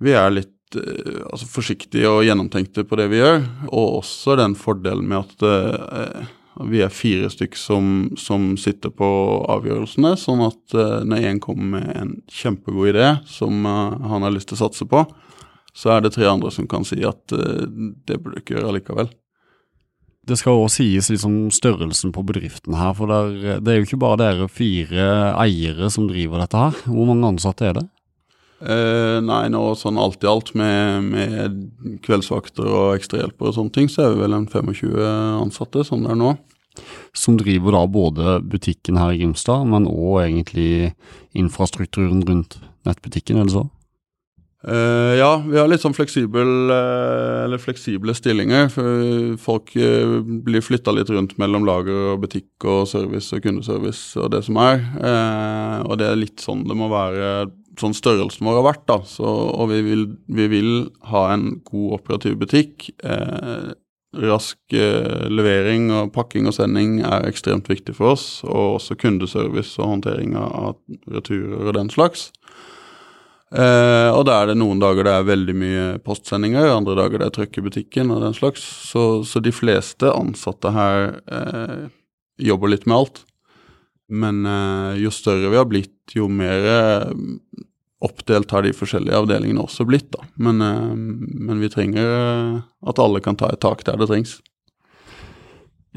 vi 0.01 0.13
er 0.17 0.34
litt 0.34 0.77
eh, 0.77 1.23
altså, 1.25 1.47
forsiktige 1.49 2.10
og 2.10 2.25
gjennomtenkte 2.27 2.86
på 2.88 2.99
det 2.99 3.10
vi 3.12 3.21
gjør, 3.21 3.41
og 3.71 3.97
også 4.04 4.38
den 4.39 4.56
fordelen 4.60 5.10
med 5.10 5.25
at 5.25 5.49
eh, 5.49 6.38
Vi 6.67 6.82
er 6.84 6.91
fire 6.93 7.30
stykk 7.32 7.56
som, 7.58 7.86
som 8.19 8.58
sitter 8.60 8.91
på 8.93 9.08
avgjørelsene, 9.49 10.12
sånn 10.19 10.43
at 10.43 10.75
uh, 10.75 10.99
når 11.08 11.23
én 11.30 11.39
kommer 11.41 11.80
med 11.80 11.88
en 11.95 12.12
kjempegod 12.27 12.91
idé 12.91 13.08
som 13.25 13.63
uh, 13.65 13.95
han 14.12 14.27
har 14.27 14.34
lyst 14.36 14.51
til 14.51 14.60
å 14.60 14.65
satse 14.65 14.86
på, 14.86 14.99
så 15.74 15.96
er 15.96 16.04
det 16.04 16.14
tre 16.16 16.28
andre 16.30 16.52
som 16.54 16.68
kan 16.70 16.86
si 16.88 17.00
at 17.08 17.36
uh, 17.36 17.66
det 18.08 18.20
burde 18.20 18.40
du 18.40 18.44
ikke 18.44 18.58
gjøre 18.58 18.76
likevel. 18.78 19.12
Det 20.28 20.38
skal 20.38 20.60
også 20.60 20.84
sies 20.84 21.10
liksom 21.10 21.50
størrelsen 21.54 22.12
på 22.14 22.22
bedriften 22.28 22.76
her, 22.78 22.94
for 22.94 23.10
der, 23.10 23.58
det 23.64 23.72
er 23.72 23.80
jo 23.80 23.88
ikke 23.88 24.04
bare 24.04 24.20
dere 24.22 24.52
fire 24.52 25.08
eiere 25.42 25.90
som 25.90 26.06
driver 26.12 26.44
dette 26.44 26.62
her. 26.62 26.78
Hvor 26.86 27.10
mange 27.10 27.32
ansatte 27.32 27.66
er 27.66 27.80
det? 27.80 27.88
Eh, 28.62 29.18
nei, 29.26 29.48
nå 29.50 29.64
sånn 29.74 29.98
alt 29.98 30.22
i 30.22 30.30
alt 30.30 30.52
med, 30.54 31.08
med 31.10 31.58
kveldsvakter 32.06 32.68
og 32.70 33.00
ekstrahjelper 33.00 33.50
og 33.50 33.56
sånne 33.58 33.74
ting, 33.74 33.90
så 33.90 34.06
er 34.06 34.14
vi 34.14 34.22
vel 34.22 34.38
en 34.38 34.46
25 34.46 34.94
ansatte, 35.42 35.86
sånn 35.88 36.06
det 36.06 36.14
er 36.14 36.20
nå. 36.22 36.36
Som 37.18 37.40
driver 37.42 37.74
da 37.76 37.82
både 37.90 38.38
butikken 38.46 39.00
her 39.02 39.16
i 39.16 39.24
Grimstad, 39.24 39.66
men 39.68 39.90
òg 39.90 40.28
egentlig 40.28 40.94
infrastrukturen 41.34 42.22
rundt 42.28 42.60
nettbutikken, 42.86 43.42
er 43.42 43.50
det 43.50 43.58
så? 43.58 43.66
Uh, 44.62 45.17
ja, 45.17 45.30
vi 45.41 45.58
har 45.58 45.69
litt 45.69 45.82
sånn 45.82 45.95
fleksibel, 45.97 46.69
uh, 46.69 47.58
fleksible 47.62 48.13
stillinger. 48.13 48.69
Folk 49.41 49.74
uh, 49.74 50.19
blir 50.21 50.62
flytta 50.62 50.93
litt 50.93 51.10
rundt 51.10 51.34
mellom 51.41 51.65
lager 51.65 52.13
og 52.13 52.21
butikk 52.28 52.67
og 52.69 52.86
service 52.91 53.34
og 53.34 53.41
kundeservice 53.41 54.21
og 54.21 54.30
det 54.36 54.43
som 54.45 54.62
er. 54.62 54.84
og 55.82 55.97
det 55.97 56.12
er 56.12 56.19
litt 56.19 56.43
sånn 56.43 56.67
det 56.69 56.78
må 56.78 56.91
være 56.91 57.50
sånn 57.80 57.95
størrelsen 57.97 58.45
vår 58.45 58.60
har 58.60 58.67
vært. 58.69 58.86
da, 58.86 59.00
så, 59.08 59.26
Og 59.26 59.71
vi 59.71 59.82
vil, 59.82 60.10
vi 60.30 60.47
vil, 60.52 60.74
ha 61.10 61.32
en 61.34 61.62
god 61.65 61.97
operativ 61.97 62.38
butikk. 62.38 62.91
rask 64.12 64.58
levering 65.32 65.89
og 65.95 66.12
pakking 66.12 66.45
og 66.45 66.54
sending 66.54 67.00
er 67.00 67.26
ekstremt 67.26 67.69
viktig 67.71 67.95
for 67.95 68.13
oss. 68.13 68.43
Og 68.43 68.78
også 68.78 69.00
kundeservice 69.00 69.80
og 69.82 69.95
håndtering 69.95 70.36
av 70.36 70.76
returer 71.10 71.71
og 71.71 71.74
den 71.80 71.89
slags. 71.89 72.30
Uh, 73.52 74.08
og 74.16 74.24
da 74.30 74.38
er 74.40 74.52
det 74.52 74.60
noen 74.62 74.80
dager 74.80 75.04
det 75.04 75.12
er 75.12 75.26
veldig 75.28 75.56
mye 75.60 75.88
postsendinger, 76.06 76.70
andre 76.72 76.96
dager 76.96 77.20
det 77.20 77.26
er 77.28 77.34
trøkk 77.36 77.58
i 77.60 77.64
butikken 77.66 78.14
og 78.16 78.22
den 78.24 78.38
slags. 78.38 78.64
Så, 78.64 79.26
så 79.28 79.42
de 79.44 79.52
fleste 79.52 80.12
ansatte 80.12 80.72
her 80.72 81.18
uh, 81.28 81.90
jobber 82.40 82.72
litt 82.72 82.88
med 82.88 83.02
alt. 83.02 83.26
Men 84.12 84.46
uh, 84.48 84.96
jo 85.00 85.12
større 85.12 85.52
vi 85.52 85.60
har 85.60 85.68
blitt, 85.68 85.98
jo 86.16 86.30
mer 86.32 86.64
oppdelt 88.02 88.52
har 88.56 88.64
de 88.66 88.72
forskjellige 88.74 89.20
avdelingene 89.20 89.62
også 89.62 89.86
blitt, 89.86 90.08
da. 90.16 90.26
Men, 90.42 90.58
men 91.22 91.60
vi 91.62 91.70
trenger 91.70 92.08
at 92.90 93.00
alle 93.04 93.22
kan 93.22 93.38
ta 93.38 93.52
et 93.54 93.62
tak 93.62 93.84
der 93.86 94.00
det 94.02 94.08
trengs. 94.10 94.40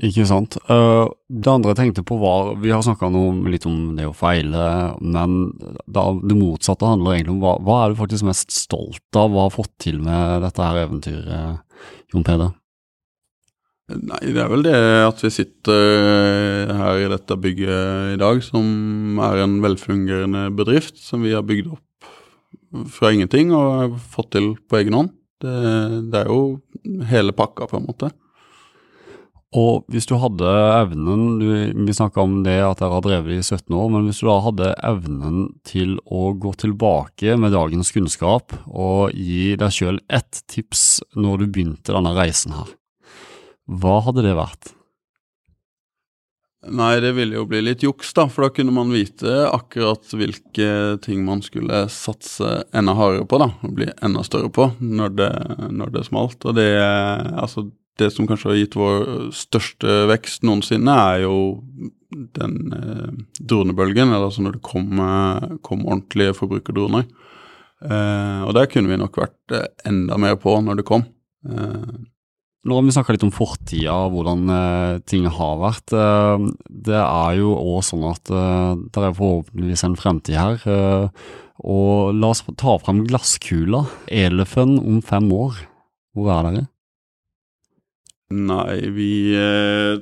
Ikke 0.02 0.24
sant. 0.26 0.57
Uh, 0.66 1.07
det 1.30 1.50
andre 1.52 1.70
jeg 1.70 1.78
tenkte 1.78 2.02
på 2.02 2.16
var 2.18 2.57
Vi 2.59 2.72
har 2.74 2.83
snakka 2.83 3.12
litt 3.46 3.66
om 3.70 3.92
det 3.94 4.09
å 4.09 4.16
feile, 4.16 4.64
men 4.98 5.52
det 5.87 6.35
motsatte 6.35 6.88
handler 6.88 7.14
egentlig 7.14 7.37
om 7.37 7.44
hva, 7.44 7.54
hva 7.62 7.76
er 7.85 7.94
du 7.94 8.00
faktisk 8.00 8.26
mest 8.26 8.50
stolt 8.50 9.18
av 9.20 9.30
å 9.30 9.46
ha 9.46 9.54
fått 9.54 9.70
til 9.87 10.00
med 10.02 10.42
dette 10.42 10.66
her 10.66 10.83
eventyret, 10.83 11.62
Jon 12.11 12.26
Peder? 12.26 12.50
Nei, 13.94 14.18
det 14.33 14.40
er 14.40 14.48
vel 14.48 14.64
det 14.64 14.76
at 15.04 15.18
vi 15.20 15.30
sitter 15.30 16.70
her 16.72 17.02
i 17.02 17.09
dette 17.12 17.37
bygget 17.37 18.14
i 18.14 18.20
dag, 18.20 18.40
som 18.42 19.20
er 19.22 19.42
en 19.44 19.59
velfungerende 19.62 20.46
bedrift 20.57 20.98
som 21.04 21.22
vi 21.22 21.37
har 21.37 21.44
bygd 21.44 21.68
opp 21.76 22.09
fra 22.90 23.12
ingenting 23.14 23.52
og 23.54 23.98
fått 24.11 24.33
til 24.35 24.54
på 24.66 24.80
egen 24.80 24.96
hånd. 24.98 25.14
Det, 25.44 25.54
det 26.11 26.24
er 26.24 26.33
jo 26.33 27.04
hele 27.11 27.35
pakka, 27.37 27.68
på 27.70 27.78
en 27.78 27.87
måte. 27.87 28.11
Og 29.55 29.85
hvis 29.93 30.09
du 30.11 30.17
hadde 30.19 30.51
evnen, 30.81 31.25
du, 31.38 31.49
vi 31.87 31.95
snakka 31.95 32.25
om 32.25 32.40
det 32.43 32.57
at 32.59 32.81
dere 32.81 32.97
har 32.97 33.05
drevet 33.05 33.37
i 33.37 33.43
17 33.43 33.71
år, 33.71 33.90
men 33.93 34.09
hvis 34.09 34.19
du 34.19 34.27
da 34.27 34.38
hadde 34.49 34.71
evnen 34.83 35.45
til 35.67 35.95
å 36.11 36.33
gå 36.43 36.57
tilbake 36.59 37.37
med 37.38 37.55
dagens 37.55 37.95
kunnskap 37.95 38.57
og 38.67 39.14
gi 39.14 39.55
deg 39.61 39.77
sjøl 39.77 40.01
ett 40.11 40.43
tips 40.51 41.05
når 41.14 41.45
du 41.45 41.47
begynte 41.47 41.95
denne 41.95 42.17
reisen 42.19 42.57
her, 42.57 42.73
hva 43.71 44.01
hadde 44.09 44.27
det 44.27 44.35
vært? 44.35 44.75
Nei, 46.75 46.97
det 47.05 47.12
ville 47.12 47.37
jo 47.37 47.45
bli 47.47 47.61
litt 47.61 47.85
juks, 47.85 48.11
da, 48.17 48.25
for 48.33 48.47
da 48.47 48.55
kunne 48.57 48.73
man 48.75 48.90
vite 48.90 49.45
akkurat 49.53 50.14
hvilke 50.17 50.97
ting 51.05 51.23
man 51.27 51.45
skulle 51.45 51.85
satse 51.93 52.64
enda 52.75 52.95
hardere 52.97 53.29
på, 53.29 53.38
da, 53.38 53.51
og 53.62 53.79
bli 53.79 53.90
enda 54.03 54.25
større 54.27 54.51
på 54.51 54.71
når 54.81 55.17
det, 55.19 55.33
når 55.77 55.95
det 55.95 56.07
smalt. 56.09 56.40
Og 56.49 56.57
det, 56.57 56.71
altså 56.81 57.69
det 58.00 58.11
som 58.11 58.26
kanskje 58.26 58.50
har 58.50 58.59
gitt 58.59 58.78
vår 58.78 59.04
største 59.35 59.98
vekst 60.11 60.46
noensinne, 60.46 60.94
er 61.14 61.24
jo 61.24 61.37
den 62.35 62.72
eh, 62.74 63.12
dronebølgen, 63.40 64.11
eller 64.11 64.28
altså 64.28 64.44
når 64.44 64.59
det 64.59 64.64
kom, 64.66 64.88
eh, 65.02 65.59
kom 65.66 65.85
ordentlige 65.87 66.35
forbrukerdroner. 66.38 67.07
Eh, 67.85 68.40
og 68.46 68.54
der 68.57 68.68
kunne 68.70 68.90
vi 68.90 68.98
nok 69.00 69.18
vært 69.20 69.54
eh, 69.54 69.68
enda 69.88 70.18
mer 70.20 70.37
på 70.40 70.57
når 70.64 70.80
det 70.80 70.88
kom. 70.88 71.07
Eh, 71.46 71.94
nå 72.64 72.78
har 72.78 72.85
vi 72.87 72.94
snakka 72.96 73.12
litt 73.12 73.26
om 73.26 73.33
fortida 73.35 73.94
og 74.07 74.14
hvordan 74.14 74.44
eh, 74.57 74.98
ting 75.11 75.26
har 75.28 75.57
vært. 75.61 75.94
Eh, 75.94 76.50
det 76.88 77.00
er 77.00 77.40
jo 77.40 77.54
òg 77.59 77.83
sånn 77.87 78.07
at 78.09 78.30
det 78.30 79.02
er 79.02 79.18
forhåpentligvis 79.18 79.87
en 79.88 79.98
fremtid 80.00 80.38
her. 80.40 81.11
og 81.64 82.14
la 82.16 82.30
oss 82.33 82.42
ta 82.59 82.78
frem 82.83 83.04
glasskula. 83.09 83.85
Elefen 84.09 84.78
om 84.80 85.02
fem 85.04 85.28
år, 85.33 85.66
hvor 86.14 86.33
er 86.35 86.48
dere? 86.48 86.68
Nei, 88.35 88.81
vi 88.90 89.11
eh, 89.38 90.01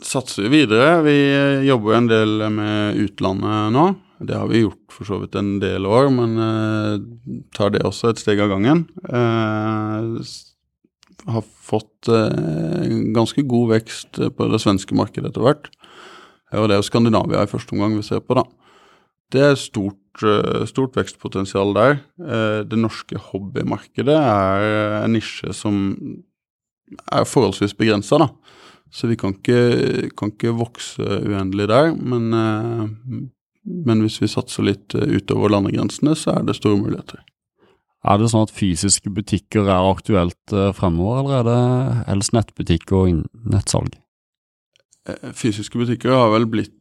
satser 0.00 0.48
videre. 0.52 1.02
Vi 1.04 1.16
eh, 1.34 1.64
jobber 1.68 1.98
en 1.98 2.10
del 2.10 2.44
med 2.54 3.00
utlandet 3.02 3.72
nå. 3.74 3.88
Det 4.18 4.34
har 4.34 4.48
vi 4.50 4.64
gjort 4.64 4.94
for 4.94 5.06
så 5.06 5.20
vidt 5.22 5.36
en 5.38 5.58
del 5.62 5.86
år, 5.86 6.08
men 6.10 6.38
eh, 6.42 6.94
tar 7.54 7.74
det 7.74 7.84
også 7.86 8.12
et 8.12 8.22
steg 8.22 8.40
av 8.42 8.50
gangen. 8.54 8.86
Eh, 9.06 10.22
har 11.28 11.44
fått 11.44 12.10
eh, 12.10 12.88
ganske 13.14 13.44
god 13.46 13.74
vekst 13.76 14.22
på 14.34 14.48
det 14.50 14.62
svenske 14.62 14.96
markedet 14.98 15.30
etter 15.30 15.44
hvert. 15.44 15.70
Og 16.56 16.66
det 16.66 16.78
er 16.78 16.80
jo 16.80 16.88
Skandinavia 16.88 17.44
i 17.44 17.50
første 17.50 17.76
omgang 17.76 17.98
vi 17.98 18.06
ser 18.06 18.24
på, 18.24 18.38
da. 18.38 18.46
Det 19.28 19.42
er 19.44 19.58
stort, 19.60 20.22
eh, 20.24 20.64
stort 20.70 20.96
vekstpotensial 20.96 21.74
der. 21.76 22.00
Det 22.64 22.78
norske 22.80 23.20
hobbymarkedet 23.28 24.16
er 24.16 25.02
en 25.02 25.14
nisje 25.14 25.52
som 25.54 25.82
er 27.12 27.28
forholdsvis 27.28 27.76
begrensa, 27.78 28.20
da. 28.22 28.28
Så 28.90 29.08
vi 29.10 29.18
kan 29.20 29.34
ikke, 29.36 30.10
kan 30.16 30.32
ikke, 30.32 30.54
vokse 30.56 31.04
uendelig 31.04 31.68
der. 31.68 31.92
Men, 31.94 32.32
eh, 32.32 33.18
men 33.88 34.04
hvis 34.04 34.20
vi 34.22 34.30
satser 34.32 34.64
litt 34.64 34.94
eh, 34.96 35.18
utover 35.18 35.52
landegrensene, 35.52 36.16
så 36.16 36.38
er 36.38 36.48
det 36.48 36.56
store 36.56 36.80
muligheter. 36.80 37.20
Er 38.08 38.20
det 38.20 38.30
sånn 38.32 38.46
at 38.46 38.54
fysiske 38.54 39.10
butikker 39.12 39.68
er 39.68 39.90
aktuelt 39.90 40.54
eh, 40.54 40.72
fremover, 40.76 41.20
eller 41.20 41.38
er 41.40 41.48
det 41.48 42.06
helst 42.08 42.36
nettbutikk 42.36 42.94
og 42.96 43.24
nettsalg? 43.52 43.98
Fysiske 45.36 45.80
butikker 45.80 46.12
har 46.12 46.32
vel 46.34 46.46
blitt 46.48 46.77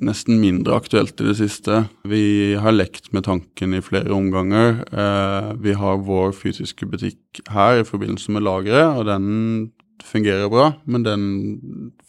nesten 0.00 0.40
mindre 0.40 0.76
aktuelt 0.78 1.20
i 1.20 1.26
det 1.30 1.36
siste. 1.38 1.84
Vi 2.08 2.54
har 2.60 2.74
lekt 2.74 3.10
med 3.16 3.26
tanken 3.26 3.74
i 3.76 3.82
flere 3.84 4.12
omganger. 4.14 4.82
Eh, 4.92 5.50
vi 5.62 5.74
har 5.78 6.02
vår 6.06 6.34
fysiske 6.36 6.88
butikk 6.90 7.42
her 7.50 7.80
i 7.80 7.86
forbindelse 7.88 8.34
med 8.34 8.44
lageret, 8.46 8.98
og 8.98 9.06
den 9.08 9.72
fungerer 10.04 10.50
bra. 10.52 10.72
Men 10.84 11.06
den 11.06 11.24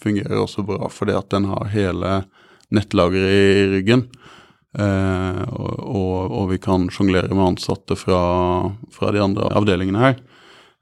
fungerer 0.01 0.41
også 0.41 0.65
bra 0.67 0.89
fordi 0.91 1.15
at 1.17 1.31
den 1.33 1.47
har 1.51 1.71
hele 1.73 2.21
nettlageret 2.71 3.35
i 3.35 3.69
ryggen. 3.75 4.07
Eh, 4.79 5.41
og, 5.51 5.79
og, 5.83 6.17
og, 6.31 6.43
vi 6.53 6.59
kan 6.63 6.87
sjonglere 6.93 7.33
med 7.33 7.43
ansatte 7.49 7.97
fra, 7.99 8.21
fra, 8.95 9.11
de 9.11 9.23
andre 9.23 9.49
avdelingene 9.51 9.99
her. 9.99 10.19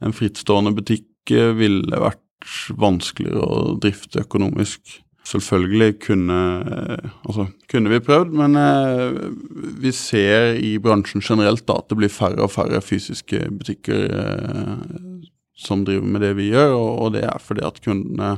En 0.05 0.13
frittstående 0.13 0.75
butikk 0.77 1.33
eh, 1.33 1.55
ville 1.57 2.01
vært 2.01 2.21
vanskeligere 2.79 3.41
å 3.43 3.77
drifte 3.81 4.21
økonomisk. 4.23 4.99
Selvfølgelig 5.27 5.99
kunne, 6.01 6.37
altså, 7.27 7.45
kunne 7.69 7.91
vi 7.91 7.99
prøvd, 8.01 8.31
men 8.39 8.55
eh, 8.57 9.17
vi 9.83 9.91
ser 9.93 10.55
i 10.57 10.77
bransjen 10.81 11.21
generelt 11.21 11.65
da, 11.67 11.75
at 11.81 11.91
det 11.91 11.99
blir 11.99 12.13
færre 12.13 12.45
og 12.45 12.53
færre 12.53 12.81
fysiske 12.81 13.43
butikker 13.59 14.07
eh, 14.09 15.09
som 15.59 15.83
driver 15.85 16.07
med 16.07 16.23
det 16.23 16.33
vi 16.39 16.49
gjør, 16.53 16.73
og, 16.73 16.91
og, 17.03 17.13
det 17.17 17.25
er 17.27 17.43
fordi 17.43 17.65
at 17.67 17.81
kundene 17.83 18.37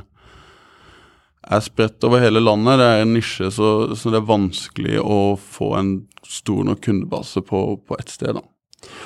er 1.42 1.62
spredt 1.64 2.04
over 2.06 2.22
hele 2.22 2.42
landet. 2.42 2.78
Det 2.78 2.88
er 2.88 3.04
en 3.04 3.14
nisje, 3.16 3.50
så, 3.54 3.68
så 3.98 4.12
det 4.12 4.20
er 4.20 4.28
vanskelig 4.28 4.98
å 5.02 5.20
få 5.38 5.72
en 5.78 5.92
stor 6.26 6.66
nok 6.66 6.82
kundebase 6.84 7.42
på, 7.46 7.62
på 7.86 7.98
ett 7.98 8.10
sted. 8.12 8.34
da. 8.36 8.44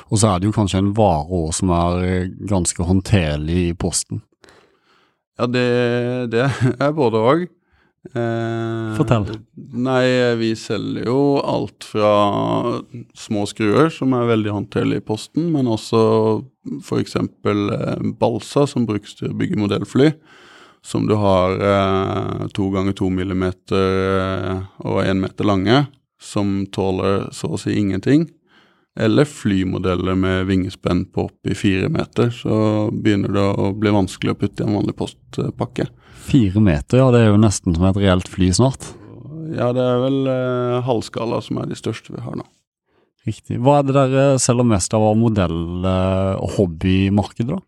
Og 0.08 0.20
så 0.20 0.30
er 0.30 0.40
det 0.40 0.48
jo 0.48 0.56
kanskje 0.56 0.80
en 0.82 0.94
vare 0.96 1.28
òg 1.28 1.52
som 1.56 1.72
er 1.76 2.32
ganske 2.48 2.88
håndterlig 2.88 3.60
i 3.70 3.76
posten. 3.78 4.22
Ja, 5.36 5.48
det, 5.50 5.68
det 6.32 6.46
er 6.80 6.96
både 6.96 7.20
òg. 7.20 7.46
Eh, 8.14 8.96
Fortell. 8.96 9.26
Nei, 9.56 10.06
vi 10.40 10.52
selger 10.58 11.08
jo 11.08 11.20
alt 11.42 11.86
fra 11.88 12.10
små 13.16 13.44
skruer, 13.50 13.90
som 13.92 14.14
er 14.16 14.30
veldig 14.30 14.54
håndterlige 14.54 15.02
i 15.02 15.06
posten, 15.06 15.50
men 15.54 15.70
også 15.70 16.00
f.eks. 16.84 17.16
Eh, 17.16 18.08
balsa, 18.20 18.66
som 18.70 18.86
brukes 18.88 19.18
til 19.18 19.32
å 19.32 19.38
bygge 19.38 19.60
modellfly. 19.60 20.12
som 20.86 21.06
du 21.06 21.16
har 21.18 21.56
eh, 21.58 22.46
to 22.54 22.68
ganger 22.70 22.94
to 22.94 23.08
millimeter 23.10 23.96
eh, 24.22 24.60
og 24.86 25.00
én 25.02 25.18
meter 25.18 25.48
lange, 25.48 25.86
som 26.22 26.60
tåler 26.70 27.26
så 27.34 27.50
å 27.56 27.58
si 27.58 27.74
ingenting. 27.74 28.28
Eller 28.96 29.28
flymodeller 29.28 30.16
med 30.16 30.46
vingespenn 30.48 31.04
på 31.12 31.26
oppi 31.28 31.54
fire 31.54 31.90
meter. 31.92 32.30
Så 32.32 32.88
begynner 32.92 33.34
det 33.34 33.44
å 33.44 33.70
bli 33.76 33.92
vanskelig 33.92 34.32
å 34.32 34.38
putte 34.40 34.64
i 34.64 34.66
en 34.66 34.78
vanlig 34.78 34.96
postpakke. 34.96 35.90
Fire 36.26 36.62
meter, 36.64 37.02
ja 37.02 37.10
det 37.14 37.20
er 37.22 37.28
jo 37.30 37.42
nesten 37.42 37.76
som 37.76 37.84
et 37.90 38.00
reelt 38.00 38.28
fly 38.32 38.48
snart. 38.56 38.88
Ja, 39.54 39.70
det 39.76 39.84
er 39.84 40.00
vel 40.02 40.16
eh, 40.32 40.80
halvskala 40.86 41.38
som 41.44 41.60
er 41.60 41.68
de 41.70 41.78
største 41.78 42.16
vi 42.16 42.24
har 42.24 42.38
nå. 42.40 42.46
Riktig. 43.26 43.60
Hva 43.62 43.80
er 43.80 43.86
det 43.86 43.94
dere 43.94 44.24
selger 44.42 44.66
mest 44.66 44.94
av 44.94 45.04
av 45.06 45.16
modell- 45.18 45.86
og 45.86 46.50
hobbymarkedet, 46.56 47.52
da? 47.52 47.60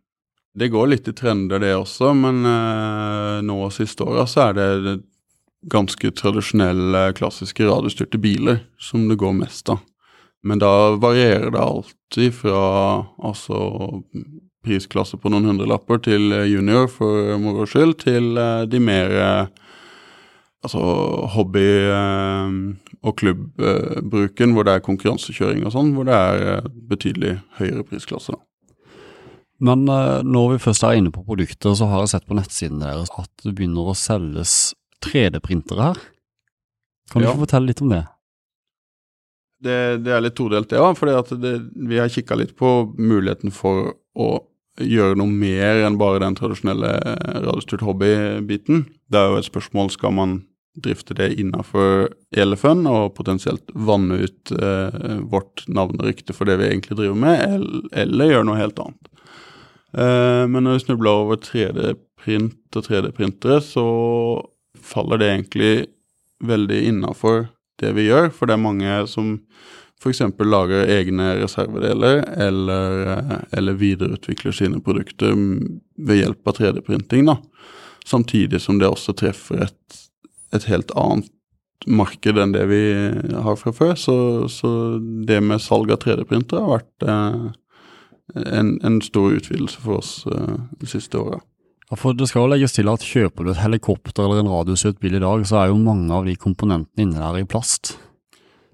Det 0.59 0.71
går 0.73 0.89
litt 0.91 1.07
i 1.11 1.15
trender, 1.15 1.61
det 1.63 1.75
også, 1.77 2.13
men 2.19 2.41
eh, 2.49 3.39
nå 3.47 3.61
siste 3.75 4.07
åra 4.07 4.25
så 4.27 4.49
er 4.49 4.57
det 4.59 4.97
ganske 5.71 6.11
tradisjonelle, 6.19 7.13
klassiske 7.19 7.67
radiostyrte 7.67 8.19
biler 8.23 8.63
som 8.81 9.07
det 9.11 9.19
går 9.21 9.37
mest 9.39 9.71
av. 9.75 9.83
Men 10.47 10.61
da 10.63 10.97
varierer 11.03 11.51
det 11.51 11.61
alltid 11.61 12.35
fra 12.35 12.59
altså 13.19 14.03
prisklasse 14.65 15.17
på 15.19 15.31
noen 15.33 15.49
hundrelapper 15.51 16.01
til 16.05 16.31
junior 16.51 16.87
for 16.93 17.39
moro 17.43 17.67
skyld, 17.67 17.97
til 18.05 18.37
eh, 18.39 18.65
de 18.71 18.81
mer 18.83 19.15
eh, 19.15 19.47
altså 20.67 20.83
hobby- 21.35 21.89
eh, 21.95 22.59
og 23.07 23.15
klubbbruken, 23.21 24.53
hvor 24.55 24.67
det 24.67 24.75
er 24.75 24.83
konkurransekjøring 24.85 25.65
og 25.67 25.73
sånn, 25.75 25.93
hvor 25.95 26.09
det 26.09 26.15
er 26.19 26.65
betydelig 26.91 27.37
høyere 27.61 27.85
prisklasse. 27.87 28.35
da. 28.35 28.43
Men 29.63 29.85
når 29.87 30.53
vi 30.53 30.59
først 30.63 30.85
er 30.87 30.99
inne 30.99 31.11
på 31.15 31.23
produkter, 31.27 31.75
så 31.75 31.87
har 31.91 32.05
jeg 32.05 32.11
sett 32.13 32.27
på 32.29 32.37
nettsiden 32.39 32.79
deres 32.83 33.11
at 33.19 33.31
det 33.43 33.55
begynner 33.59 33.91
å 33.91 33.95
selges 33.99 34.73
3D-printere 35.03 35.83
her. 35.89 35.99
Kan 37.11 37.23
du 37.23 37.27
Ja. 37.27 37.33
ikke 37.33 37.47
fortelle 37.47 37.67
litt 37.71 37.83
om 37.83 37.89
det? 37.91 38.05
Det, 39.65 39.79
det 40.05 40.13
er 40.15 40.23
litt 40.23 40.37
todelt, 40.39 40.69
det 40.71 40.79
òg. 40.79 40.95
For 40.99 41.11
vi 41.11 41.99
har 41.99 42.13
kikka 42.13 42.39
litt 42.39 42.55
på 42.59 42.93
muligheten 42.95 43.55
for 43.55 43.97
å 44.19 44.29
gjøre 44.79 45.19
noe 45.19 45.31
mer 45.31 45.83
enn 45.87 45.99
bare 45.99 46.23
den 46.23 46.37
tradisjonelle 46.39 46.93
radiostyrt 47.43 47.83
hobby-biten. 47.87 48.87
Det 49.11 49.19
er 49.19 49.33
jo 49.33 49.41
et 49.41 49.49
spørsmål 49.49 49.91
skal 49.95 50.15
man 50.15 50.39
drifte 50.79 51.17
det 51.19 51.33
innafor 51.41 52.09
Elefun 52.39 52.87
og 52.87 53.17
potensielt 53.17 53.73
vanne 53.75 54.21
ut 54.23 54.53
eh, 54.55 55.19
vårt 55.27 55.65
navn 55.67 55.99
for 56.31 56.47
det 56.47 56.59
vi 56.61 56.69
egentlig 56.69 56.99
driver 57.01 57.19
med, 57.19 57.43
eller, 57.43 57.89
eller 58.05 58.33
gjøre 58.33 58.47
noe 58.47 58.61
helt 58.61 58.79
annet. 58.85 59.11
Eh, 59.99 60.45
men 60.47 60.63
når 60.63 60.79
vi 60.79 60.85
snubler 60.87 61.25
over 61.25 61.41
3D-print 61.43 62.79
og 62.79 62.87
3D-printere, 62.87 63.61
så 63.65 63.87
faller 64.79 65.19
det 65.19 65.33
egentlig 65.33 65.73
veldig 66.47 66.83
innafor 66.93 67.49
det 67.83 67.95
vi 67.97 68.09
gjør, 68.09 68.31
for 68.35 68.49
det 68.49 68.57
er 68.57 68.63
mange 68.63 69.01
som 69.11 69.37
f.eks. 69.99 70.23
lager 70.47 70.91
egne 70.95 71.33
reservedeler 71.41 72.23
eller, 72.47 73.01
eh, 73.15 73.39
eller 73.59 73.79
videreutvikler 73.81 74.55
sine 74.55 74.83
produkter 74.85 75.35
ved 75.35 76.21
hjelp 76.21 76.49
av 76.49 76.61
3D-printing. 76.61 77.27
da. 77.27 77.39
Samtidig 78.07 78.61
som 78.61 78.79
det 78.79 78.89
også 78.89 79.13
treffer 79.19 79.67
et, 79.67 79.99
et 80.55 80.69
helt 80.71 80.95
annet 80.97 81.31
marked 81.87 82.39
enn 82.39 82.53
det 82.55 82.65
vi 82.71 82.83
har 83.35 83.59
fra 83.59 83.73
før. 83.75 83.95
Så, 83.95 84.49
så 84.49 84.71
det 84.99 85.41
med 85.45 85.63
salg 85.63 85.91
av 85.95 86.03
3D-printere 86.05 86.63
har 86.65 86.79
vært 86.79 87.09
eh, 87.09 87.49
en, 88.47 88.75
en, 88.85 89.01
stor 89.03 89.35
utvidelse 89.39 89.83
for 89.83 90.01
oss 90.03 90.13
eh, 90.31 90.57
de 90.81 90.91
siste 90.91 91.19
åra. 91.19 91.41
Ja, 91.89 91.97
for 91.97 92.13
Det 92.13 92.29
skal 92.29 92.45
jo 92.45 92.53
legges 92.53 92.77
til 92.77 92.91
at 92.93 93.05
kjøper 93.05 93.47
du 93.47 93.55
et 93.55 93.63
helikopter 93.63 94.27
eller 94.27 94.43
en 94.43 94.53
radiosøt 94.53 94.99
bil 95.01 95.17
i 95.17 95.23
dag, 95.25 95.47
så 95.49 95.63
er 95.63 95.71
jo 95.71 95.81
mange 95.81 96.13
av 96.13 96.29
de 96.29 96.37
komponentene 96.37 97.07
inne 97.07 97.23
der 97.23 97.41
i 97.41 97.49
plast. 97.49 97.97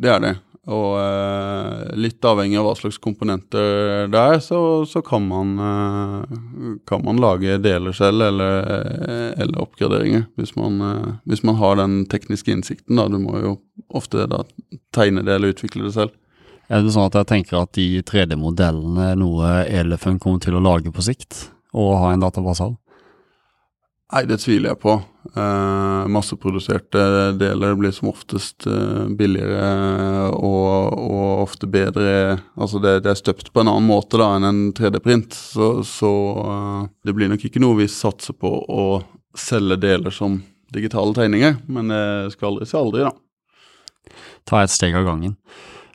Det 0.02 0.10
er 0.10 0.20
det. 0.24 0.34
Og 0.64 0.96
eh, 0.96 1.90
litt 2.00 2.24
avhengig 2.24 2.56
av 2.56 2.64
hva 2.64 2.72
slags 2.78 2.96
komponenter 3.04 4.06
det 4.08 4.20
er, 4.20 4.38
så, 4.40 4.58
så 4.88 5.02
kan, 5.04 5.26
man, 5.28 5.50
eh, 5.60 6.76
kan, 6.88 7.04
man, 7.04 7.20
lage 7.20 7.58
deler 7.60 7.92
selv 7.92 8.24
eller, 8.30 8.64
eller 9.36 9.60
oppgraderinger. 9.60 10.24
Hvis 10.40 10.54
man, 10.56 10.80
eh, 10.80 11.10
hvis 11.28 11.44
man, 11.44 11.58
har 11.60 11.76
den 11.82 11.98
tekniske 12.08 12.50
innsikten, 12.50 12.96
da. 12.96 13.10
Du 13.12 13.20
må 13.20 13.36
jo 13.44 13.58
ofte 13.92 14.24
da 14.30 14.40
tegne 14.96 15.22
det 15.26 15.36
eller 15.36 15.52
utvikle 15.52 15.84
det 15.84 15.94
selv. 15.98 16.16
Er 16.72 16.80
det 16.80 16.94
sånn 16.94 17.10
at 17.10 17.18
jeg 17.20 17.28
tenker 17.28 17.60
at 17.60 17.76
de 17.76 18.00
3D-modellene 18.08 19.10
er 19.12 19.20
noe 19.20 19.58
Elefun 19.68 20.16
kommer 20.16 20.40
til 20.40 20.56
å 20.56 20.64
lage 20.64 20.88
på 20.96 21.04
sikt, 21.04 21.50
og 21.76 21.98
ha 22.00 22.14
en 22.14 22.24
database 22.24 22.64
av? 22.64 22.72
Nei, 24.12 24.26
det 24.28 24.36
tviler 24.42 24.74
jeg 24.74 24.80
på. 24.82 24.98
Eh, 25.32 26.02
masseproduserte 26.12 27.04
deler 27.40 27.72
blir 27.78 27.94
som 27.96 28.10
oftest 28.10 28.66
eh, 28.68 29.06
billigere 29.16 30.28
og, 30.36 30.92
og, 30.92 31.30
ofte 31.46 31.66
bedre 31.66 32.36
Altså 32.60 32.78
det, 32.84 32.98
det, 33.06 33.14
er 33.14 33.18
støpt 33.18 33.48
på 33.54 33.62
en 33.62 33.70
annen 33.72 33.88
måte 33.88 34.20
da 34.20 34.28
enn 34.36 34.44
en 34.44 34.60
3D-print, 34.76 35.32
så, 35.32 35.70
så 35.88 36.12
eh, 36.44 36.82
det 37.08 37.16
blir 37.16 37.32
nok 37.32 37.48
ikke 37.48 37.62
noe 37.64 37.80
vi 37.80 37.88
satser 37.90 38.36
på 38.36 38.52
å 38.52 38.84
selge 39.34 39.80
deler 39.80 40.12
som 40.14 40.42
digitale 40.74 41.16
tegninger, 41.16 41.56
men 41.70 41.90
det 41.90 42.34
skal 42.34 42.52
aldri 42.52 42.68
si 42.68 42.76
aldri, 42.78 43.06
da. 43.06 43.14
Ta 44.44 44.60
et 44.62 44.72
steg 44.74 44.94
av 44.98 45.06
gangen. 45.06 45.38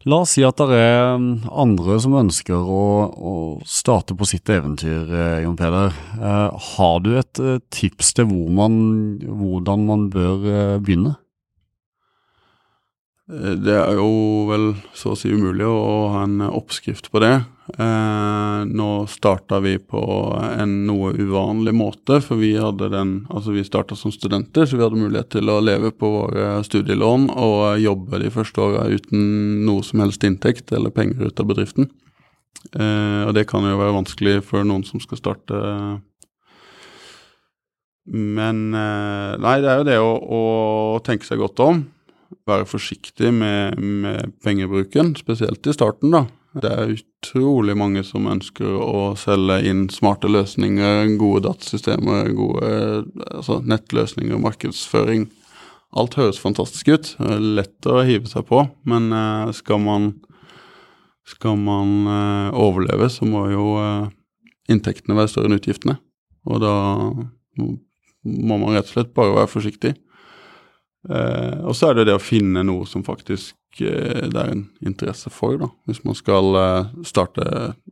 La 0.08 0.22
oss 0.24 0.38
si 0.38 0.46
at 0.48 0.62
det 0.62 0.78
er 0.80 1.18
um, 1.20 1.42
andre 1.52 1.98
som 2.00 2.14
ønsker 2.22 2.56
å, 2.56 2.84
å 3.12 3.34
starte 3.68 4.16
på 4.16 4.28
sitt 4.30 4.48
eventyr, 4.48 5.10
eh, 5.12 5.42
Jon 5.44 5.58
Peder. 5.60 5.92
Eh, 6.16 6.68
har 6.70 7.02
du 7.04 7.10
et 7.20 7.42
eh, 7.44 7.58
tips 7.76 8.14
til 8.16 8.30
hvor 8.30 8.54
man, 8.62 8.78
hvordan 9.20 9.84
man 9.90 10.06
bør 10.14 10.80
begynne? 10.80 11.18
Eh, 13.30 13.56
det 13.62 13.78
er 13.78 14.00
jo 14.00 14.10
vel 14.50 14.72
så 14.98 15.14
å 15.14 15.20
si 15.20 15.32
umulig 15.32 15.68
å 15.68 16.10
ha 16.16 16.26
en 16.26 16.42
oppskrift 16.50 17.12
på 17.14 17.22
det. 17.24 17.36
Eh, 17.78 18.60
nå 18.66 18.90
starta 19.12 19.60
vi 19.62 19.76
på 19.78 20.02
en 20.34 20.74
noe 20.88 21.14
uvanlig 21.14 21.76
måte, 21.78 22.18
for 22.26 22.42
vi 22.42 22.56
hadde 22.58 22.90
den 22.90 23.12
Altså 23.30 23.54
vi 23.54 23.64
starta 23.64 23.96
som 23.96 24.12
studenter, 24.12 24.66
så 24.66 24.78
vi 24.78 24.84
hadde 24.84 24.98
mulighet 24.98 25.30
til 25.36 25.50
å 25.50 25.60
leve 25.62 25.92
på 25.94 26.10
våre 26.10 26.64
studielån 26.66 27.30
og 27.30 27.80
jobbe 27.84 28.24
de 28.24 28.34
første 28.34 28.62
åra 28.64 28.88
uten 28.90 29.66
noe 29.68 29.86
som 29.86 30.02
helst 30.02 30.26
inntekt 30.26 30.74
eller 30.74 30.90
penger 30.90 31.30
ut 31.30 31.40
av 31.40 31.52
bedriften. 31.52 31.92
Eh, 32.74 33.24
og 33.28 33.36
det 33.38 33.46
kan 33.48 33.64
jo 33.64 33.78
være 33.78 33.98
vanskelig 34.00 34.40
for 34.50 34.66
noen 34.66 34.84
som 34.88 35.00
skal 35.04 35.22
starte. 35.22 35.62
Men 38.10 38.74
eh, 38.74 39.38
Nei, 39.38 39.56
det 39.62 39.70
er 39.70 39.78
jo 39.78 39.88
det 39.92 40.02
å, 40.02 40.12
å 40.18 40.44
tenke 41.06 41.30
seg 41.30 41.38
godt 41.44 41.62
om 41.62 41.86
være 42.50 42.68
forsiktig 42.70 43.32
med, 43.34 43.80
med, 43.80 44.34
pengebruken, 44.44 45.16
spesielt 45.18 45.66
i 45.68 45.74
starten. 45.74 46.14
da. 46.14 46.26
Det 46.60 46.70
er 46.70 46.94
utrolig 46.96 47.76
mange 47.78 48.02
som 48.06 48.26
ønsker 48.30 48.74
å 48.82 49.14
selge 49.20 49.60
inn 49.70 49.84
smarte 49.94 50.30
løsninger, 50.32 51.12
gode 51.22 51.44
datasystemer, 51.46 52.32
gode 52.34 52.72
altså 53.30 53.60
nettløsninger, 53.62 54.42
markedsføring. 54.42 55.28
Alt 55.98 56.18
høres 56.18 56.42
fantastisk 56.42 56.90
ut. 56.90 57.12
Lett 57.20 57.90
å 57.90 58.02
hive 58.06 58.30
seg 58.30 58.48
på, 58.50 58.64
men 58.90 59.10
uh, 59.14 59.54
skal 59.54 59.82
man, 59.82 60.12
skal 61.30 61.58
man 61.62 61.96
uh, 62.10 62.58
overleve, 62.58 63.10
så 63.14 63.30
må 63.30 63.46
jo 63.54 63.72
uh, 63.78 64.10
inntektene 64.70 65.18
være 65.18 65.34
større 65.34 65.52
enn 65.52 65.58
utgiftene. 65.58 66.00
Og 66.50 66.62
da 66.64 66.76
må 67.60 68.58
man 68.58 68.74
rett 68.74 68.90
og 68.90 68.94
slett 68.96 69.14
bare 69.18 69.38
være 69.38 69.52
forsiktig. 69.52 69.94
Eh, 71.08 71.60
og 71.64 71.76
så 71.78 71.90
er 71.90 72.00
det 72.00 72.10
det 72.10 72.18
å 72.18 72.22
finne 72.22 72.66
noe 72.68 72.88
som 72.90 73.06
faktisk 73.08 73.80
eh, 73.80 74.26
det 74.28 74.36
er 74.36 74.52
en 74.52 74.66
interesse 74.84 75.32
for, 75.32 75.56
da. 75.62 75.70
Hvis 75.88 76.04
man 76.04 76.18
skal 76.18 76.60
eh, 76.60 76.92
starte, 77.08 77.46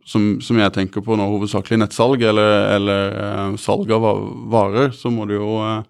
som, 0.04 0.36
som, 0.44 0.60
jeg 0.60 0.76
tenker 0.76 1.06
på 1.06 1.16
nå, 1.16 1.30
hovedsakelig 1.32 1.80
nettsalg 1.86 2.26
eller, 2.28 2.54
eller 2.76 3.18
eh, 3.24 3.58
salg 3.62 3.92
av 3.96 4.08
varer, 4.52 4.92
så 4.92 5.12
må 5.14 5.28
du 5.30 5.38
jo 5.38 5.54
eh, 5.64 5.82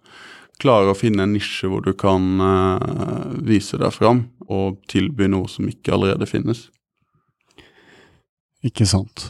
klare 0.61 0.93
å 0.93 0.97
finne 0.97 1.25
en 1.25 1.33
nisje 1.33 1.69
hvor 1.69 1.85
du 1.85 1.93
kan 1.97 2.41
eh, 2.43 3.37
vise 3.49 3.81
deg 3.81 3.93
fram 3.95 4.27
og 4.47 4.77
tilby 4.89 5.29
noe 5.31 5.49
som 5.51 5.67
ikke 5.69 5.97
allerede 5.97 6.29
finnes. 6.29 6.67
Ikke 8.67 8.87
sant. 8.89 9.29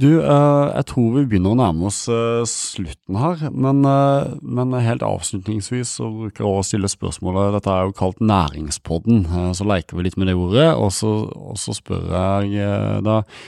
Du, 0.00 0.08
eh, 0.18 0.66
jeg 0.72 0.86
tror 0.90 1.10
vi 1.14 1.24
begynner 1.30 1.52
å 1.52 1.58
nærme 1.60 1.86
oss 1.90 2.00
eh, 2.10 2.42
slutten 2.48 3.18
her, 3.20 3.44
men, 3.54 3.84
eh, 3.86 4.32
men 4.42 4.74
helt 4.82 5.04
avslutningsvis 5.06 5.92
så 6.00 6.08
bruker 6.10 6.42
jeg 6.42 6.50
å 6.50 6.64
stille 6.66 6.90
spørsmålet 6.90 7.54
Dette 7.58 7.70
er 7.70 7.86
jo 7.86 7.94
kalt 8.00 8.22
Næringspodden, 8.24 9.26
så 9.54 9.68
leker 9.68 9.98
vi 9.98 10.08
litt 10.08 10.18
med 10.18 10.32
det 10.32 10.36
ordet, 10.38 10.72
og 10.74 10.90
så, 10.96 11.12
og 11.30 11.60
så 11.60 11.76
spør 11.76 12.10
jeg 12.10 13.06
deg, 13.06 13.38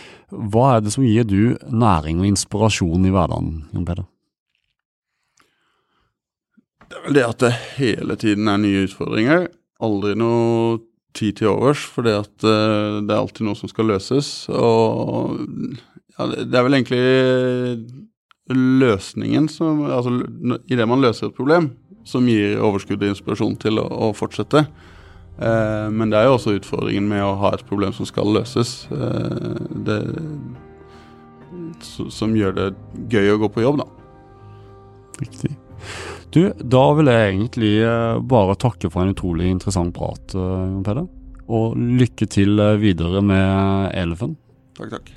Hva 0.54 0.64
er 0.76 0.84
det 0.84 0.94
som 0.94 1.06
gir 1.06 1.26
du 1.26 1.56
næring 1.72 2.22
og 2.22 2.30
inspirasjon 2.30 3.08
i 3.08 3.14
hverdagen, 3.14 3.64
Jon 3.74 3.88
Peder? 3.88 4.06
Det 6.84 7.00
er 7.00 7.06
vel 7.08 7.16
det 7.16 7.26
at 7.26 7.42
det 7.42 7.54
hele 7.80 8.14
tiden 8.20 8.50
er 8.50 8.60
nye 8.62 8.84
utfordringer. 8.86 9.48
Aldri 9.82 10.14
noe 10.20 10.82
tid 11.14 11.40
til 11.40 11.52
overs, 11.52 11.82
fordi 11.94 12.14
at 12.18 12.46
uh, 12.46 13.00
det 13.04 13.12
er 13.14 13.20
alltid 13.20 13.46
noe 13.46 13.58
som 13.58 13.70
skal 13.70 13.88
løses. 13.92 14.32
Og 14.50 15.38
ja, 16.16 16.26
det 16.34 16.54
er 16.54 16.66
vel 16.66 16.78
egentlig 16.78 17.04
løsningen 18.54 19.46
som 19.48 19.86
Altså 19.88 20.10
idet 20.68 20.84
man 20.88 21.00
løser 21.00 21.30
et 21.30 21.36
problem, 21.36 21.70
som 22.04 22.26
gir 22.28 22.60
overskudd 22.60 23.02
og 23.02 23.14
inspirasjon 23.14 23.56
til 23.62 23.80
å, 23.80 23.86
å 23.88 24.12
fortsette. 24.16 24.66
Eh, 25.38 25.90
men 25.90 26.10
det 26.10 26.20
er 26.20 26.28
jo 26.28 26.36
også 26.36 26.54
utfordringen 26.58 27.08
med 27.10 27.24
å 27.24 27.34
ha 27.40 27.54
et 27.54 27.64
problem 27.66 27.94
som 27.96 28.06
skal 28.06 28.30
løses. 28.36 28.84
Eh, 28.94 29.64
det, 29.86 29.98
som 31.84 32.36
gjør 32.36 32.54
det 32.58 32.68
gøy 33.10 33.34
å 33.34 33.40
gå 33.42 33.50
på 33.56 33.64
jobb, 33.64 33.82
da. 33.82 33.88
Riktig. 35.22 35.54
Du, 36.34 36.48
da 36.58 36.84
vil 36.98 37.06
jeg 37.06 37.26
egentlig 37.28 37.74
eh, 37.86 38.16
bare 38.26 38.56
takke 38.58 38.88
for 38.90 39.04
en 39.04 39.12
utrolig 39.14 39.52
interessant 39.52 39.94
prat, 39.94 40.34
eh, 40.34 40.64
Jon 40.66 40.82
Peder. 40.86 41.06
Og 41.46 41.76
lykke 41.78 42.26
til 42.26 42.58
eh, 42.58 42.78
videre 42.82 43.22
med 43.22 43.94
Elefen. 43.94 44.34
Takk, 44.74 44.96
takk. 44.96 45.12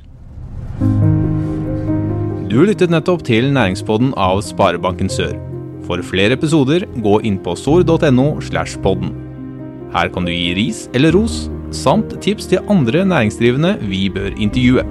Du 2.48 2.60
lyttet 2.62 2.94
nettopp 2.94 3.26
til 3.28 3.50
Næringspodden 3.56 4.14
av 4.14 4.44
Sparebanken 4.46 5.10
Sør. 5.10 5.34
For 5.88 6.04
flere 6.06 6.38
episoder, 6.38 6.86
gå 7.02 7.18
inn 7.26 7.42
på 7.42 7.58
sor.no 7.58 8.28
slash 8.44 8.78
podden. 8.86 9.16
Her 9.96 10.12
kan 10.14 10.28
du 10.28 10.34
gi 10.36 10.54
ris 10.60 10.86
eller 10.94 11.16
ros, 11.18 11.48
samt 11.74 12.14
tips 12.22 12.52
til 12.52 12.62
andre 12.70 13.08
næringsdrivende 13.08 13.78
vi 13.90 14.06
bør 14.14 14.38
intervjue. 14.38 14.86